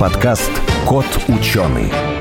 подкаст 0.00 0.50
«Кот 0.86 1.04
ученый». 1.28 2.19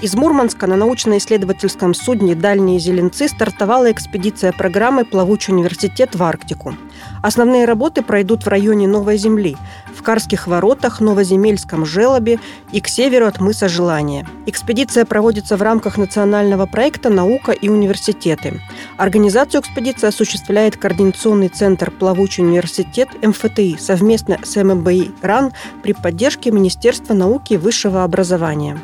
Из 0.00 0.14
Мурманска 0.14 0.68
на 0.68 0.76
научно-исследовательском 0.76 1.92
судне 1.92 2.36
«Дальние 2.36 2.78
зеленцы» 2.78 3.26
стартовала 3.26 3.90
экспедиция 3.90 4.52
программы 4.52 5.04
«Плавучий 5.04 5.52
университет 5.52 6.14
в 6.14 6.22
Арктику». 6.22 6.76
Основные 7.20 7.64
работы 7.64 8.02
пройдут 8.02 8.44
в 8.44 8.48
районе 8.48 8.86
Новой 8.86 9.16
Земли, 9.16 9.56
в 9.92 10.04
Карских 10.04 10.46
воротах, 10.46 11.00
Новоземельском 11.00 11.84
желобе 11.84 12.38
и 12.70 12.80
к 12.80 12.86
северу 12.86 13.26
от 13.26 13.40
мыса 13.40 13.68
Желания. 13.68 14.24
Экспедиция 14.46 15.04
проводится 15.04 15.56
в 15.56 15.62
рамках 15.62 15.98
национального 15.98 16.66
проекта 16.66 17.10
«Наука 17.10 17.50
и 17.50 17.68
университеты». 17.68 18.60
Организацию 18.98 19.62
экспедиции 19.62 20.06
осуществляет 20.06 20.76
Координационный 20.76 21.48
центр 21.48 21.90
«Плавучий 21.90 22.44
университет» 22.44 23.08
МФТИ 23.20 23.78
совместно 23.80 24.38
с 24.44 24.62
ММБИ 24.62 25.10
РАН 25.22 25.52
при 25.82 25.92
поддержке 25.92 26.52
Министерства 26.52 27.14
науки 27.14 27.54
и 27.54 27.56
высшего 27.56 28.04
образования. 28.04 28.78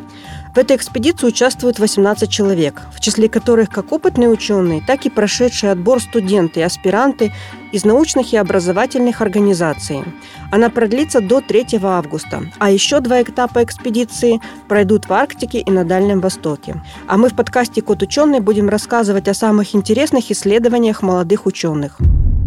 В 0.55 0.59
этой 0.59 0.77
экспедиции 0.77 1.27
участвуют 1.27 1.81
18 1.81 2.31
человек, 2.31 2.83
в 2.95 3.01
числе 3.01 3.29
которых 3.29 3.71
как 3.71 3.91
опытные 3.91 4.29
ученые, 4.29 4.81
так 4.87 5.05
и 5.05 5.11
прошедшие 5.11 5.73
отбор 5.73 6.01
студенты 6.01 6.61
и 6.61 6.63
аспиранты 6.63 7.33
из 7.73 7.85
научных 7.85 8.33
и 8.33 8.37
образовательных 8.37 9.21
организаций. 9.21 10.05
Она 10.53 10.71
продлится 10.71 11.21
до 11.21 11.41
3 11.41 11.81
августа, 11.83 12.43
а 12.61 12.71
еще 12.71 13.01
два 13.01 13.21
этапа 13.21 13.65
экспедиции 13.65 14.41
пройдут 14.69 15.09
в 15.09 15.13
Арктике 15.13 15.59
и 15.59 15.71
на 15.73 15.85
Дальнем 15.85 16.21
Востоке. 16.21 16.81
А 17.09 17.17
мы 17.17 17.31
в 17.31 17.35
подкасте 17.35 17.83
«Кот 17.83 18.03
ученый» 18.03 18.39
будем 18.39 18.69
рассказывать 18.69 19.27
о 19.27 19.35
самых 19.35 19.75
интересных 19.75 20.31
исследованиях 20.31 21.03
молодых 21.03 21.47
ученых. 21.47 21.99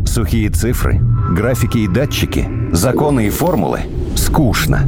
Сухие 0.06 0.50
цифры, 0.50 1.02
графики 1.32 1.80
и 1.80 1.88
датчики, 1.90 2.50
законы 2.72 3.28
и 3.28 3.30
формулы– 3.30 3.82
скучно. 4.16 4.88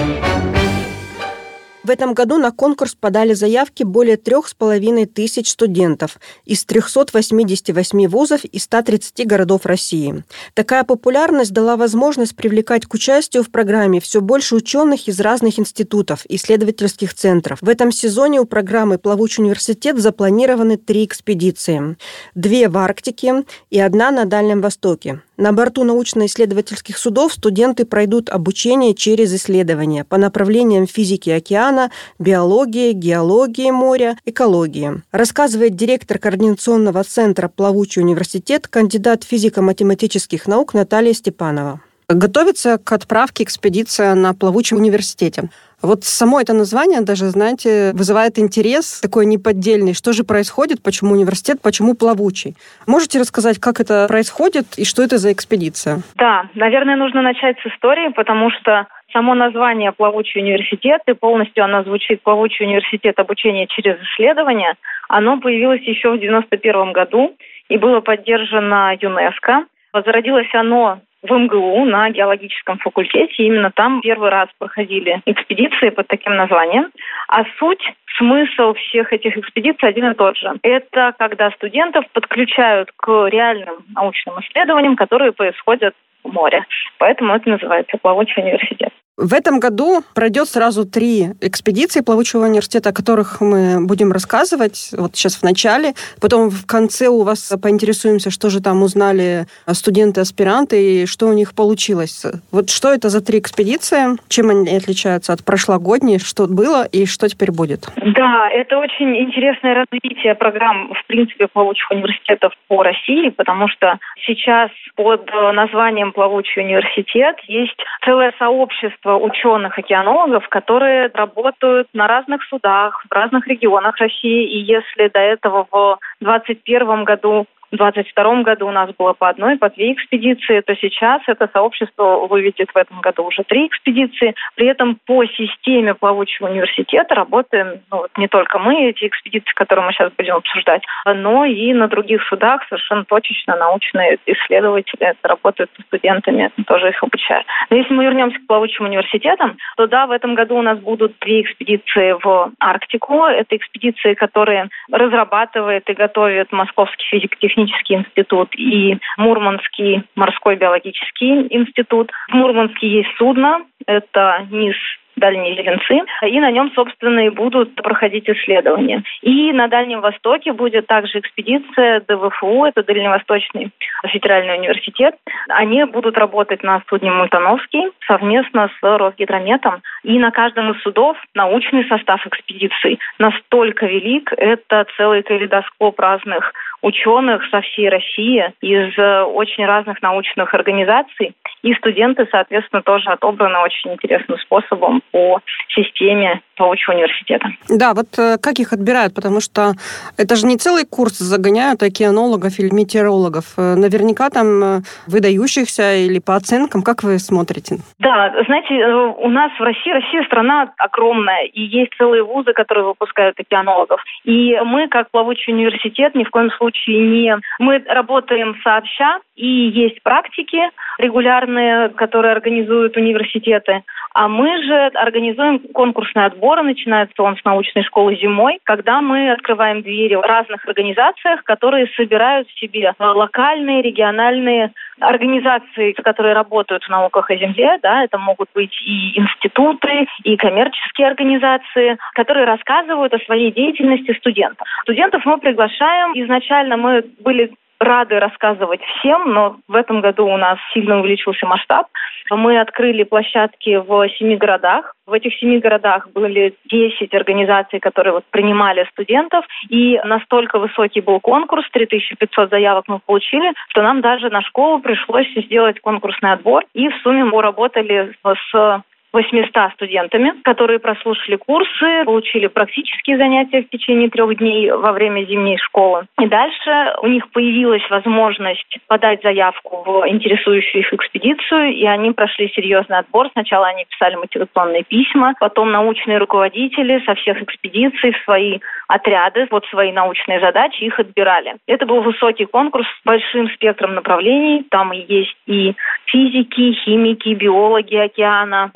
Этом 1.91 2.13
году 2.13 2.37
на 2.37 2.51
конкурс 2.51 2.95
подали 2.95 3.33
заявки 3.33 3.83
более 3.83 4.17
трех 4.17 4.47
с 4.47 4.53
половиной 4.53 5.05
тысяч 5.05 5.49
студентов 5.49 6.19
из 6.45 6.63
388 6.65 8.07
вузов 8.07 8.45
и 8.45 8.57
130 8.57 9.27
городов 9.27 9.65
России. 9.65 10.23
Такая 10.53 10.83
популярность 10.85 11.51
дала 11.51 11.75
возможность 11.75 12.35
привлекать 12.35 12.85
к 12.85 12.93
участию 12.93 13.43
в 13.43 13.51
программе 13.51 13.99
все 13.99 14.21
больше 14.21 14.55
ученых 14.55 15.07
из 15.07 15.19
разных 15.19 15.59
институтов, 15.59 16.25
исследовательских 16.29 17.13
центров. 17.13 17.59
В 17.61 17.67
этом 17.69 17.91
сезоне 17.91 18.39
у 18.39 18.45
программы 18.45 18.97
«Плавучий 18.97 19.43
университет» 19.43 19.99
запланированы 19.99 20.77
три 20.77 21.05
экспедиции. 21.05 21.97
Две 22.35 22.69
в 22.69 22.77
Арктике 22.77 23.43
и 23.69 23.79
одна 23.79 24.11
на 24.11 24.25
Дальнем 24.25 24.61
Востоке. 24.61 25.21
На 25.41 25.53
борту 25.53 25.83
научно-исследовательских 25.83 26.99
судов 26.99 27.33
студенты 27.33 27.83
пройдут 27.83 28.29
обучение 28.29 28.93
через 28.93 29.33
исследования 29.33 30.03
по 30.03 30.17
направлениям 30.17 30.85
физики 30.85 31.31
океана, 31.31 31.89
биологии, 32.19 32.91
геологии 32.91 33.71
моря, 33.71 34.19
экологии. 34.23 35.01
Рассказывает 35.11 35.75
директор 35.75 36.19
Координационного 36.19 37.03
центра 37.03 37.47
«Плавучий 37.47 38.03
университет», 38.03 38.67
кандидат 38.67 39.23
физико-математических 39.23 40.45
наук 40.45 40.75
Наталья 40.75 41.13
Степанова. 41.15 41.81
Готовится 42.13 42.77
к 42.77 42.91
отправке 42.91 43.43
экспедиция 43.43 44.15
на 44.15 44.33
Плавучем 44.33 44.77
университете. 44.77 45.49
Вот 45.81 46.03
само 46.03 46.39
это 46.39 46.53
название 46.53 47.01
даже, 47.01 47.25
знаете, 47.25 47.91
вызывает 47.93 48.37
интерес 48.37 49.01
такой 49.01 49.25
неподдельный. 49.25 49.95
Что 49.95 50.13
же 50.13 50.23
происходит, 50.23 50.83
почему 50.83 51.13
университет, 51.13 51.57
почему 51.63 51.95
плавучий? 51.95 52.55
Можете 52.85 53.19
рассказать, 53.19 53.59
как 53.59 53.79
это 53.79 54.05
происходит 54.07 54.77
и 54.77 54.85
что 54.85 55.01
это 55.01 55.17
за 55.17 55.33
экспедиция? 55.33 56.01
Да, 56.15 56.45
наверное, 56.53 56.95
нужно 56.95 57.23
начать 57.23 57.57
с 57.63 57.65
истории, 57.65 58.09
потому 58.09 58.51
что 58.51 58.85
само 59.11 59.33
название 59.33 59.91
«Плавучий 59.91 60.41
университет» 60.41 61.01
и 61.07 61.13
полностью 61.13 61.63
оно 61.63 61.83
звучит 61.83 62.21
«Плавучий 62.21 62.65
университет 62.65 63.17
обучения 63.17 63.65
через 63.67 63.97
исследования», 64.01 64.75
оно 65.09 65.39
появилось 65.39 65.81
еще 65.81 66.09
в 66.09 66.21
1991 66.21 66.93
году 66.93 67.35
и 67.69 67.77
было 67.77 68.01
поддержано 68.01 68.95
ЮНЕСКо. 69.01 69.65
Возродилось 69.93 70.53
оно 70.53 71.01
в 71.23 71.31
МГУ 71.31 71.85
на 71.85 72.09
геологическом 72.09 72.77
факультете. 72.79 73.43
Именно 73.43 73.71
там 73.71 74.01
первый 74.01 74.29
раз 74.29 74.49
проходили 74.57 75.21
экспедиции 75.25 75.89
под 75.89 76.07
таким 76.07 76.35
названием. 76.35 76.89
А 77.27 77.43
суть, 77.59 77.83
смысл 78.17 78.73
всех 78.73 79.13
этих 79.13 79.37
экспедиций 79.37 79.87
один 79.87 80.11
и 80.11 80.15
тот 80.15 80.37
же. 80.37 80.53
Это 80.63 81.13
когда 81.17 81.51
студентов 81.51 82.05
подключают 82.13 82.91
к 82.95 83.27
реальным 83.27 83.77
научным 83.95 84.39
исследованиям, 84.39 84.95
которые 84.95 85.31
происходят 85.31 85.93
в 86.23 86.31
море. 86.31 86.65
Поэтому 86.97 87.35
это 87.35 87.49
называется 87.49 87.97
плавучий 87.97 88.41
университет. 88.41 88.93
В 89.17 89.33
этом 89.33 89.59
году 89.59 90.03
пройдет 90.15 90.47
сразу 90.47 90.85
три 90.85 91.33
экспедиции 91.41 92.01
плавучего 92.01 92.45
университета, 92.45 92.89
о 92.89 92.93
которых 92.93 93.41
мы 93.41 93.85
будем 93.85 94.11
рассказывать 94.11 94.89
вот 94.97 95.15
сейчас 95.15 95.35
в 95.35 95.43
начале. 95.43 95.93
Потом 96.21 96.49
в 96.49 96.65
конце 96.65 97.07
у 97.07 97.23
вас 97.23 97.53
поинтересуемся, 97.61 98.31
что 98.31 98.49
же 98.49 98.61
там 98.61 98.81
узнали 98.81 99.45
студенты-аспиранты 99.67 101.03
и 101.03 101.05
что 101.05 101.27
у 101.27 101.33
них 101.33 101.53
получилось. 101.53 102.25
Вот 102.51 102.69
что 102.69 102.93
это 102.93 103.09
за 103.09 103.23
три 103.23 103.39
экспедиции, 103.39 104.17
чем 104.29 104.49
они 104.49 104.75
отличаются 104.75 105.33
от 105.33 105.43
прошлогодней, 105.43 106.17
что 106.17 106.47
было 106.47 106.85
и 106.85 107.05
что 107.05 107.27
теперь 107.27 107.51
будет? 107.51 107.89
Да, 107.97 108.49
это 108.49 108.77
очень 108.77 109.15
интересное 109.17 109.75
развитие 109.75 110.35
программ, 110.35 110.93
в 110.93 111.07
принципе, 111.07 111.47
плавучих 111.47 111.91
университетов 111.91 112.53
по 112.67 112.81
России, 112.81 113.29
потому 113.29 113.67
что 113.67 113.99
сейчас 114.25 114.71
под 114.95 115.29
названием 115.53 116.11
«Плавучий 116.13 116.61
университет» 116.61 117.35
есть 117.47 117.77
целое 118.05 118.33
сообщество 118.39 119.00
количество 119.01 119.15
ученых-океанологов, 119.17 120.47
которые 120.49 121.09
работают 121.13 121.87
на 121.93 122.07
разных 122.07 122.43
судах 122.43 123.03
в 123.09 123.13
разных 123.13 123.47
регионах 123.47 123.97
России. 123.97 124.47
И 124.47 124.59
если 124.59 125.09
до 125.09 125.19
этого 125.19 125.67
в 125.71 125.97
2021 126.21 127.03
году 127.03 127.45
в 127.71 127.77
2022 127.77 128.43
году 128.43 128.67
у 128.67 128.71
нас 128.71 128.89
было 128.97 129.13
по 129.13 129.29
одной, 129.29 129.57
по 129.57 129.69
две 129.69 129.93
экспедиции, 129.93 130.59
то 130.61 130.75
сейчас 130.75 131.21
это 131.27 131.49
сообщество 131.53 132.27
выведет 132.27 132.69
в 132.73 132.77
этом 132.77 132.99
году 132.99 133.23
уже 133.23 133.43
три 133.43 133.67
экспедиции. 133.67 134.35
При 134.55 134.67
этом 134.67 134.97
по 135.05 135.25
системе 135.25 135.93
плавучего 135.93 136.47
университета 136.47 137.15
работаем 137.15 137.79
ну, 137.89 137.99
вот 137.99 138.11
не 138.17 138.27
только 138.27 138.59
мы, 138.59 138.89
эти 138.89 139.07
экспедиции, 139.07 139.53
которые 139.53 139.85
мы 139.85 139.93
сейчас 139.93 140.11
будем 140.17 140.35
обсуждать, 140.35 140.83
но 141.05 141.45
и 141.45 141.73
на 141.73 141.87
других 141.87 142.21
судах 142.27 142.61
совершенно 142.67 143.05
точечно 143.05 143.55
научные 143.55 144.19
исследователи 144.25 145.13
работают 145.23 145.71
со 145.77 145.81
студентами, 145.83 146.51
тоже 146.67 146.89
их 146.89 147.01
обучают. 147.01 147.47
Но 147.69 147.77
если 147.77 147.93
мы 147.93 148.03
вернемся 148.03 148.37
к 148.37 148.47
плавучим 148.47 148.85
университетам, 148.85 149.57
то 149.77 149.87
да, 149.87 150.07
в 150.07 150.11
этом 150.11 150.35
году 150.35 150.57
у 150.57 150.61
нас 150.61 150.77
будут 150.79 151.15
две 151.21 151.41
экспедиции 151.41 152.15
в 152.21 152.51
Арктику. 152.59 153.23
Это 153.25 153.55
экспедиции, 153.55 154.13
которые 154.13 154.67
разрабатывает 154.91 155.89
и 155.89 155.93
готовит 155.93 156.51
Московский 156.51 157.05
физико-технический 157.09 157.60
технический 157.65 157.95
институт 157.95 158.49
и 158.55 158.97
Мурманский 159.17 160.03
морской 160.15 160.55
биологический 160.55 161.47
институт. 161.49 162.11
В 162.29 162.33
Мурманске 162.33 162.87
есть 162.87 163.09
судно, 163.17 163.61
это 163.85 164.47
низ 164.51 164.75
дальние 165.17 165.55
зеленцы, 165.55 166.01
и 166.23 166.39
на 166.39 166.51
нем, 166.51 166.71
собственно, 166.73 167.25
и 167.25 167.29
будут 167.29 167.75
проходить 167.75 168.29
исследования. 168.29 169.03
И 169.21 169.51
на 169.53 169.67
Дальнем 169.67 170.01
Востоке 170.01 170.53
будет 170.53 170.87
также 170.87 171.19
экспедиция 171.19 172.01
ДВФУ, 172.07 172.65
это 172.65 172.83
Дальневосточный 172.83 173.71
федеральный 174.07 174.57
университет. 174.57 175.15
Они 175.49 175.83
будут 175.83 176.17
работать 176.17 176.63
на 176.63 176.81
судне 176.89 177.11
Мультановский 177.11 177.91
совместно 178.07 178.69
с 178.79 178.83
Росгидрометом. 178.83 179.81
И 180.03 180.17
на 180.17 180.31
каждом 180.31 180.71
из 180.71 180.81
судов 180.81 181.17
научный 181.35 181.87
состав 181.87 182.25
экспедиции 182.25 182.97
настолько 183.19 183.85
велик, 183.85 184.33
это 184.35 184.85
целый 184.97 185.23
калейдоскоп 185.23 185.99
разных 185.99 186.53
ученых 186.81 187.41
со 187.49 187.61
всей 187.61 187.89
России 187.89 188.53
из 188.61 188.97
очень 188.97 189.65
разных 189.65 190.01
научных 190.01 190.53
организаций. 190.53 191.35
И 191.61 191.73
студенты, 191.75 192.27
соответственно, 192.31 192.81
тоже 192.81 193.09
отобраны 193.09 193.59
очень 193.59 193.93
интересным 193.93 194.39
способом 194.39 195.01
по 195.11 195.39
системе 195.69 196.41
Паучьего 196.55 196.93
университета. 196.93 197.47
Да, 197.69 197.93
вот 197.93 198.17
э, 198.17 198.37
как 198.41 198.59
их 198.59 198.73
отбирают? 198.73 199.15
Потому 199.15 199.41
что 199.41 199.73
это 200.17 200.35
же 200.35 200.45
не 200.45 200.57
целый 200.57 200.85
курс 200.85 201.17
загоняют 201.17 201.81
океанологов 201.81 202.59
или 202.59 202.69
метеорологов. 202.73 203.45
Э, 203.57 203.75
наверняка 203.75 204.29
там 204.29 204.63
э, 204.63 204.79
выдающихся 205.07 205.95
или 205.95 206.19
по 206.19 206.35
оценкам. 206.35 206.83
Как 206.83 207.03
вы 207.03 207.19
смотрите? 207.19 207.77
Да, 207.99 208.33
знаете, 208.45 208.73
у 208.75 209.29
нас 209.29 209.51
в 209.59 209.63
России, 209.63 209.91
Россия 209.91 210.23
страна 210.25 210.71
огромная, 210.77 211.45
и 211.45 211.61
есть 211.61 211.91
целые 211.97 212.23
вузы, 212.23 212.53
которые 212.53 212.85
выпускают 212.85 213.39
океанологов. 213.39 214.01
И 214.23 214.55
мы, 214.65 214.87
как 214.87 215.09
плавучий 215.11 215.53
университет, 215.53 216.15
ни 216.15 216.23
в 216.23 216.29
коем 216.29 216.51
случае 216.51 216.70
случае 216.71 216.99
не... 216.99 217.37
Мы 217.59 217.83
работаем 217.87 218.55
сообща, 218.63 219.19
и 219.35 219.47
есть 219.47 220.01
практики 220.03 220.59
регулярные, 220.97 221.89
которые 221.89 222.31
организуют 222.33 222.97
университеты. 222.97 223.83
А 224.13 224.27
мы 224.27 224.61
же 224.63 224.75
организуем 224.93 225.59
конкурсный 225.73 226.25
отбор, 226.25 226.61
начинается 226.63 227.23
он 227.23 227.37
с 227.37 227.43
научной 227.45 227.83
школы 227.83 228.15
зимой, 228.17 228.59
когда 228.63 229.01
мы 229.01 229.31
открываем 229.31 229.81
двери 229.81 230.15
в 230.15 230.21
разных 230.21 230.65
организациях, 230.67 231.43
которые 231.43 231.87
собирают 231.95 232.47
в 232.49 232.59
себе 232.59 232.93
локальные, 232.99 233.81
региональные 233.81 234.71
организации, 235.01 235.93
которые 235.93 236.33
работают 236.33 236.83
в 236.83 236.89
науках 236.89 237.29
о 237.29 237.35
земле, 237.35 237.77
да, 237.81 238.03
это 238.03 238.17
могут 238.17 238.49
быть 238.53 238.73
и 238.85 239.19
институты, 239.19 240.07
и 240.23 240.37
коммерческие 240.37 241.07
организации, 241.07 241.97
которые 242.13 242.45
рассказывают 242.45 243.13
о 243.13 243.19
своей 243.25 243.51
деятельности 243.51 244.15
студентам. 244.17 244.65
Студентов 244.83 245.25
мы 245.25 245.37
приглашаем. 245.39 246.11
Изначально 246.13 246.77
мы 246.77 247.03
были 247.19 247.53
рады 247.81 248.19
рассказывать 248.19 248.81
всем, 248.81 249.33
но 249.33 249.57
в 249.67 249.75
этом 249.75 250.01
году 250.01 250.25
у 250.27 250.37
нас 250.37 250.57
сильно 250.73 250.99
увеличился 250.99 251.45
масштаб. 251.45 251.87
Мы 252.29 252.59
открыли 252.59 253.03
площадки 253.03 253.75
в 253.75 254.07
семи 254.17 254.37
городах. 254.37 254.93
В 255.05 255.13
этих 255.13 255.37
семи 255.39 255.59
городах 255.59 256.07
были 256.13 256.53
10 256.69 257.13
организаций, 257.13 257.79
которые 257.79 258.13
вот 258.13 258.23
принимали 258.29 258.87
студентов, 258.91 259.43
и 259.69 259.99
настолько 260.05 260.59
высокий 260.59 261.01
был 261.01 261.19
конкурс, 261.19 261.65
3500 261.71 262.49
заявок 262.49 262.85
мы 262.87 262.99
получили, 262.99 263.51
что 263.69 263.81
нам 263.81 263.99
даже 264.01 264.29
на 264.29 264.41
школу 264.41 264.79
пришлось 264.79 265.27
сделать 265.35 265.81
конкурсный 265.81 266.31
отбор, 266.31 266.63
и 266.73 266.87
в 266.87 266.95
сумме 267.03 267.25
мы 267.25 267.41
работали 267.41 268.13
с 268.23 268.81
800 269.13 269.73
студентами, 269.73 270.33
которые 270.43 270.79
прослушали 270.79 271.35
курсы, 271.35 272.05
получили 272.05 272.47
практические 272.47 273.17
занятия 273.17 273.63
в 273.63 273.69
течение 273.69 274.09
трех 274.09 274.37
дней 274.37 274.71
во 274.71 274.91
время 274.91 275.25
зимней 275.25 275.57
школы. 275.57 276.05
И 276.19 276.27
дальше 276.27 276.95
у 277.01 277.07
них 277.07 277.29
появилась 277.31 277.87
возможность 277.89 278.77
подать 278.87 279.21
заявку 279.21 279.83
в 279.85 280.07
интересующую 280.07 280.81
их 280.81 280.93
экспедицию, 280.93 281.73
и 281.73 281.85
они 281.85 282.11
прошли 282.11 282.51
серьезный 282.55 282.99
отбор. 282.99 283.29
Сначала 283.33 283.67
они 283.67 283.85
писали 283.85 284.15
мотивационные 284.15 284.83
письма, 284.83 285.33
потом 285.39 285.71
научные 285.71 286.17
руководители 286.17 287.03
со 287.05 287.15
всех 287.15 287.41
экспедиций 287.41 288.13
в 288.13 288.23
свои 288.23 288.59
отряды, 288.87 289.47
вот 289.51 289.65
свои 289.67 289.91
научные 289.91 290.39
задачи, 290.39 290.83
их 290.83 290.99
отбирали. 290.99 291.55
Это 291.67 291.85
был 291.85 292.01
высокий 292.01 292.45
конкурс 292.45 292.85
с 292.85 293.05
большим 293.05 293.49
спектром 293.49 293.95
направлений. 293.95 294.65
Там 294.69 294.91
есть 294.91 295.35
и 295.47 295.75
физики, 296.05 296.73
химики, 296.73 297.33
биологи 297.33 297.95
океана, 297.95 298.71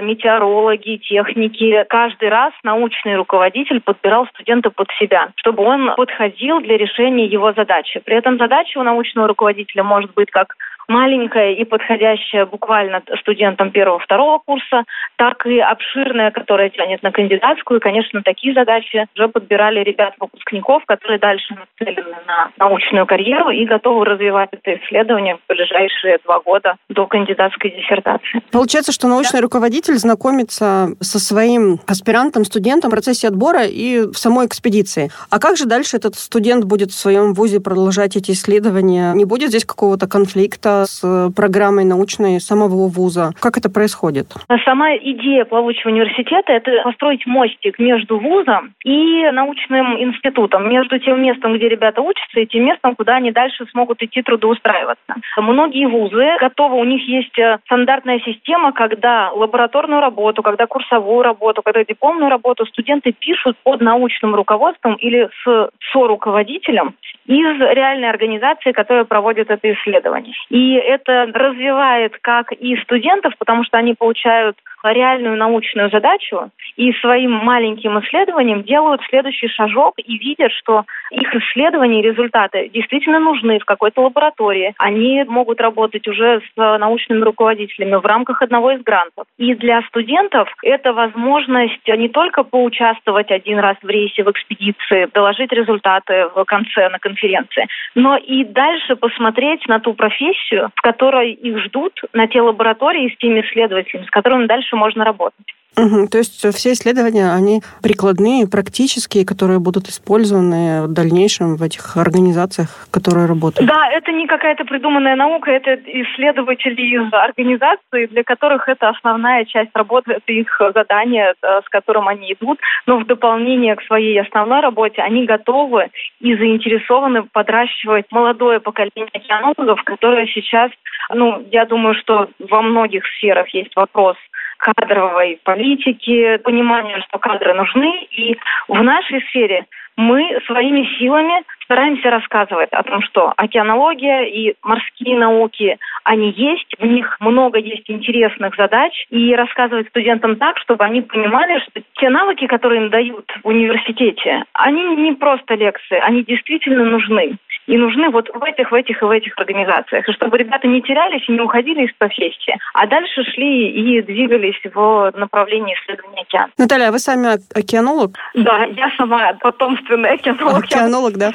техники. 0.97 1.85
Каждый 1.89 2.29
раз 2.29 2.53
научный 2.63 3.15
руководитель 3.15 3.81
подбирал 3.81 4.27
студента 4.27 4.69
под 4.69 4.87
себя, 4.99 5.29
чтобы 5.35 5.63
он 5.63 5.95
подходил 5.95 6.59
для 6.61 6.77
решения 6.77 7.25
его 7.25 7.53
задачи. 7.53 8.01
При 8.03 8.15
этом 8.15 8.37
задача 8.37 8.77
у 8.79 8.83
научного 8.83 9.27
руководителя 9.27 9.83
может 9.83 10.13
быть 10.13 10.31
как 10.31 10.55
маленькая 10.87 11.53
и 11.53 11.63
подходящая 11.63 12.45
буквально 12.45 13.01
студентам 13.19 13.71
первого-второго 13.71 14.39
курса, 14.39 14.83
так 15.17 15.45
и 15.45 15.59
обширная, 15.59 16.31
которая 16.31 16.69
тянет 16.69 17.03
на 17.03 17.11
кандидатскую. 17.11 17.79
И, 17.79 17.83
конечно, 17.83 18.21
такие 18.23 18.53
задачи 18.53 19.05
уже 19.15 19.27
подбирали 19.27 19.83
ребят-выпускников, 19.83 20.83
которые 20.85 21.19
дальше 21.19 21.55
нацелены 21.55 22.15
на 22.27 22.51
научную 22.57 23.05
карьеру 23.05 23.49
и 23.49 23.65
готовы 23.65 24.05
развивать 24.05 24.49
это 24.51 24.75
исследование 24.75 25.37
в 25.37 25.53
ближайшие 25.53 26.19
два 26.23 26.39
года 26.39 26.75
до 26.89 27.07
кандидатской 27.07 27.71
диссертации. 27.71 28.41
Получается, 28.51 28.91
что 28.91 29.07
научный 29.07 29.39
да. 29.39 29.43
руководитель 29.43 29.95
знакомится 29.95 30.89
со 30.99 31.19
своим 31.19 31.79
аспирантом, 31.87 32.43
студентом 32.45 32.89
в 32.89 32.93
процессе 32.93 33.27
отбора 33.27 33.63
и 33.65 34.01
в 34.01 34.15
самой 34.15 34.47
экспедиции. 34.47 35.09
А 35.29 35.39
как 35.39 35.57
же 35.57 35.65
дальше 35.65 35.97
этот 35.97 36.15
студент 36.15 36.65
будет 36.65 36.91
в 36.91 36.95
своем 36.95 37.33
вузе 37.33 37.59
продолжать 37.59 38.15
эти 38.15 38.31
исследования? 38.31 39.13
Не 39.13 39.25
будет 39.25 39.49
здесь 39.49 39.65
какого-то 39.65 40.07
конфликта 40.07 40.74
с 40.83 41.01
э, 41.03 41.29
программой 41.33 41.85
научной 41.85 42.41
самого 42.41 42.89
вуза? 42.89 43.31
Как 43.39 43.57
это 43.57 43.69
происходит? 43.69 44.27
Сама 44.65 44.95
идея 44.97 45.45
плавучего 45.45 45.91
университета– 45.91 46.51
это 46.53 46.71
построить 46.83 47.25
мостик 47.25 47.79
между 47.79 48.19
вузом 48.19 48.73
и 48.83 49.23
научным 49.31 49.97
институтом, 50.03 50.69
между 50.69 50.99
тем 50.99 51.21
местом, 51.21 51.55
где 51.55 51.69
ребята 51.69 52.01
учатся, 52.01 52.41
и 52.41 52.45
тем 52.45 52.65
местом, 52.65 52.95
куда 52.95 53.15
они 53.15 53.31
дальше 53.31 53.65
смогут 53.71 54.01
идти 54.01 54.21
трудоустраиваться. 54.21 55.15
Многие 55.37 55.87
вузы 55.87 56.37
готовы, 56.41 56.75
у 56.77 56.83
них 56.83 57.07
есть 57.07 57.37
э, 57.39 57.59
стандартная 57.65 58.19
система, 58.19 58.73
когда 58.73 59.31
лабораторную 59.31 60.01
работу, 60.01 60.43
когда 60.43 60.67
курсовую 60.67 61.21
работу, 61.21 61.61
когда 61.63 61.83
дипломную 61.85 62.29
работу 62.29 62.65
студенты 62.65 63.13
пишут 63.13 63.55
под 63.63 63.81
научным 63.81 64.35
руководством 64.35 64.95
или 64.95 65.29
с 65.43 65.69
со-руководителем 65.91 66.95
из 67.25 67.59
реальной 67.59 68.09
организации, 68.09 68.71
которая 68.71 69.05
проводит 69.05 69.49
это 69.49 69.73
исследование. 69.73 70.33
И 70.49 70.73
это 70.73 71.25
развивает 71.33 72.17
как 72.21 72.51
и 72.51 72.77
студентов, 72.77 73.33
потому 73.37 73.63
что 73.63 73.77
они 73.77 73.95
получают 73.95 74.57
реальную 74.93 75.37
научную 75.37 75.89
задачу 75.89 76.49
и 76.75 76.91
своим 76.93 77.31
маленьким 77.31 77.99
исследованием 77.99 78.63
делают 78.63 79.01
следующий 79.09 79.47
шажок 79.47 79.93
и 79.97 80.17
видят, 80.17 80.51
что 80.51 80.85
их 81.11 81.33
исследования 81.35 81.99
и 81.99 82.03
результаты 82.03 82.69
действительно 82.69 83.19
нужны 83.19 83.59
в 83.59 83.65
какой-то 83.65 84.01
лаборатории. 84.01 84.73
Они 84.77 85.23
могут 85.27 85.61
работать 85.61 86.07
уже 86.07 86.41
с 86.41 86.57
научными 86.57 87.21
руководителями 87.21 87.95
в 87.95 88.05
рамках 88.05 88.41
одного 88.41 88.71
из 88.71 88.81
грантов. 88.81 89.25
И 89.37 89.53
для 89.55 89.81
студентов 89.83 90.49
это 90.63 90.93
возможность 90.93 91.87
не 91.87 92.09
только 92.09 92.43
поучаствовать 92.43 93.31
один 93.31 93.59
раз 93.59 93.77
в 93.81 93.87
рейсе 93.87 94.23
в 94.23 94.31
экспедиции, 94.31 95.07
доложить 95.13 95.51
результаты 95.51 96.27
в 96.35 96.43
конце 96.45 96.89
на 96.89 96.99
конференции, 96.99 97.67
но 97.93 98.17
и 98.17 98.43
дальше 98.43 98.95
посмотреть 98.95 99.67
на 99.67 99.79
ту 99.79 99.93
профессию, 99.93 100.71
в 100.75 100.81
которой 100.81 101.31
их 101.31 101.59
ждут, 101.65 102.01
на 102.13 102.27
те 102.27 102.41
лаборатории 102.41 103.13
с 103.13 103.17
теми 103.17 103.41
исследователями, 103.41 104.05
с 104.05 104.09
которыми 104.09 104.45
дальше 104.45 104.74
дальше 104.75 104.77
можно 104.77 105.03
работать. 105.03 105.45
Угу, 105.77 106.07
то 106.07 106.19
есть 106.19 106.39
все 106.55 106.71
исследования, 106.71 107.33
они 107.33 107.59
прикладные, 107.83 108.47
практические, 108.47 109.25
которые 109.25 109.59
будут 109.59 109.89
использованы 109.89 110.87
в 110.87 110.93
дальнейшем 110.93 111.57
в 111.57 111.63
этих 111.63 111.97
организациях, 111.97 112.87
которые 112.91 113.25
работают? 113.27 113.69
Да, 113.69 113.89
это 113.91 114.13
не 114.13 114.25
какая-то 114.25 114.63
придуманная 114.63 115.17
наука, 115.17 115.51
это 115.51 115.75
исследователи 115.75 116.81
из 116.81 117.11
организаций, 117.11 118.07
для 118.07 118.23
которых 118.23 118.69
это 118.69 118.87
основная 118.87 119.43
часть 119.43 119.71
работы, 119.73 120.13
это 120.13 120.31
их 120.31 120.61
задание, 120.73 121.33
э, 121.41 121.61
с 121.65 121.69
которым 121.69 122.07
они 122.07 122.31
идут. 122.31 122.57
Но 122.85 122.97
в 122.99 123.05
дополнение 123.05 123.75
к 123.75 123.83
своей 123.83 124.21
основной 124.21 124.61
работе 124.61 125.01
они 125.01 125.25
готовы 125.25 125.89
и 126.21 126.37
заинтересованы 126.37 127.23
подращивать 127.23 128.05
молодое 128.11 128.61
поколение 128.61 129.09
океанологов, 129.11 129.83
которые 129.83 130.27
сейчас, 130.27 130.71
ну, 131.13 131.45
я 131.51 131.65
думаю, 131.65 131.95
что 131.95 132.29
во 132.39 132.61
многих 132.61 133.03
сферах 133.17 133.49
есть 133.53 133.75
вопрос– 133.75 134.15
кадровой 134.57 135.39
политики, 135.43 136.37
понимания, 136.37 137.03
что 137.07 137.19
кадры 137.19 137.53
нужны. 137.53 138.07
И 138.11 138.37
в 138.67 138.81
нашей 138.81 139.21
сфере 139.29 139.65
мы 139.97 140.39
своими 140.45 140.85
силами 140.97 141.43
стараемся 141.63 142.09
рассказывать 142.09 142.69
о 142.71 142.83
том, 142.83 143.01
что 143.01 143.33
океанология 143.37 144.23
и 144.23 144.55
морские 144.61 145.17
науки, 145.17 145.77
они 146.03 146.31
есть, 146.31 146.67
в 146.77 146.85
них 146.85 147.15
много 147.19 147.59
есть 147.59 147.89
интересных 147.89 148.55
задач, 148.55 148.93
и 149.09 149.33
рассказывать 149.35 149.87
студентам 149.89 150.35
так, 150.35 150.57
чтобы 150.59 150.83
они 150.83 151.01
понимали, 151.01 151.59
что 151.59 151.81
те 151.95 152.09
навыки, 152.09 152.45
которые 152.47 152.83
им 152.83 152.89
дают 152.89 153.25
в 153.43 153.47
университете, 153.47 154.43
они 154.53 154.95
не 154.95 155.13
просто 155.13 155.55
лекции, 155.55 155.97
они 155.99 156.23
действительно 156.23 156.83
нужны 156.83 157.37
и 157.67 157.77
нужны 157.77 158.09
вот 158.09 158.29
в 158.33 158.43
этих, 158.43 158.71
в 158.71 158.73
этих 158.75 159.01
и 159.01 159.05
в 159.05 159.09
этих 159.09 159.37
организациях. 159.37 160.07
И 160.07 160.13
чтобы 160.13 160.37
ребята 160.37 160.67
не 160.67 160.81
терялись 160.81 161.27
и 161.27 161.31
не 161.31 161.41
уходили 161.41 161.85
из 161.85 161.93
профессии, 161.97 162.57
а 162.73 162.87
дальше 162.87 163.23
шли 163.23 163.69
и 163.69 164.01
двигались 164.01 164.59
в 164.73 165.11
направлении 165.15 165.75
исследования 165.75 166.21
океана. 166.21 166.49
Наталья, 166.57 166.89
а 166.89 166.91
вы 166.91 166.99
сами 166.99 167.37
океанолог? 167.57 168.15
Да, 168.33 168.65
я 168.65 168.91
сама 168.97 169.33
потомственный 169.33 170.11
океанолог. 170.11 170.63
Океанолог, 170.65 171.17
да. 171.17 171.31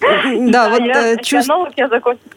Да, 0.00 0.70
вот 0.70 0.80
э, 0.80 1.14
океанолог 1.14 1.72
я 1.76 1.88
закончила 1.88 2.30